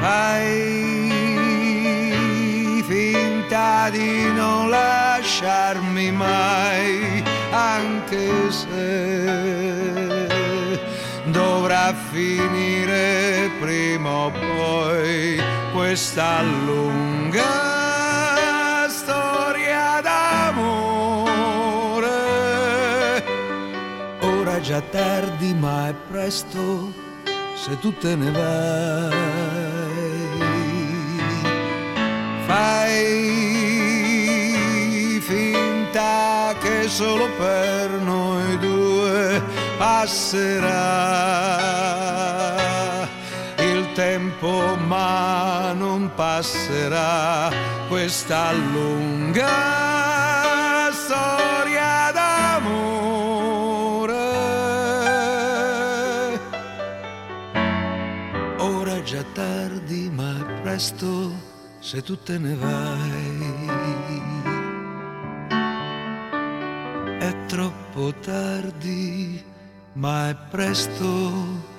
Fai 0.00 0.82
finta 2.88 3.90
di 3.90 4.32
non 4.32 4.70
lasciarmi 5.42 6.10
mai, 6.12 7.22
anche 7.50 8.50
se 8.50 10.28
dovrà 11.24 11.92
finire 12.10 13.50
prima 13.60 14.10
o 14.10 14.30
poi 14.30 15.42
questa 15.72 16.42
lunga 16.42 17.42
storia 18.88 20.00
d'amore. 20.00 21.30
Ora 24.20 24.56
è 24.56 24.60
già 24.60 24.80
tardi, 24.80 25.54
ma 25.54 25.88
è 25.88 25.94
presto 26.08 26.92
se 27.56 27.78
tu 27.80 27.92
te 27.98 28.14
ne 28.14 28.30
vai 28.30 29.50
fai 32.46 33.41
solo 36.96 37.26
per 37.38 37.90
noi 38.02 38.58
due 38.58 39.42
passerà 39.78 41.30
tempo, 43.94 44.76
ma 44.76 45.72
non 45.72 46.10
passerà 46.14 47.50
questa 47.88 48.52
lunga 48.52 49.48
storia 50.92 52.10
d'amore. 52.12 53.50
Ora 58.58 58.96
è 58.96 59.02
già 59.02 59.22
tardi, 59.32 60.10
ma 60.10 60.38
è 60.38 60.60
presto 60.62 61.30
se 61.80 62.02
tu 62.02 62.16
te 62.22 62.38
ne 62.38 62.54
vai. 62.54 64.11
Troppo 68.02 68.18
tardi, 68.20 69.40
ma 69.94 70.30
è 70.30 70.36
presto 70.50 71.70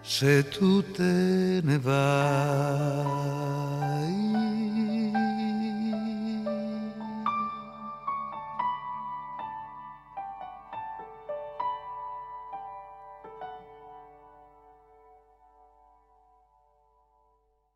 se 0.00 0.48
tu 0.48 0.82
te 0.92 1.60
ne 1.62 1.78
vai. 1.78 2.86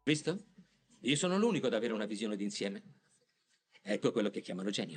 Visto? 0.05 0.44
Io 1.00 1.16
sono 1.16 1.38
l'unico 1.38 1.66
ad 1.66 1.74
avere 1.74 1.92
una 1.92 2.07
visione 2.07 2.36
d'insieme. 2.36 2.82
Ecco 3.82 4.12
quello 4.12 4.30
che 4.30 4.40
chiamano 4.40 4.70
genio. 4.70 4.96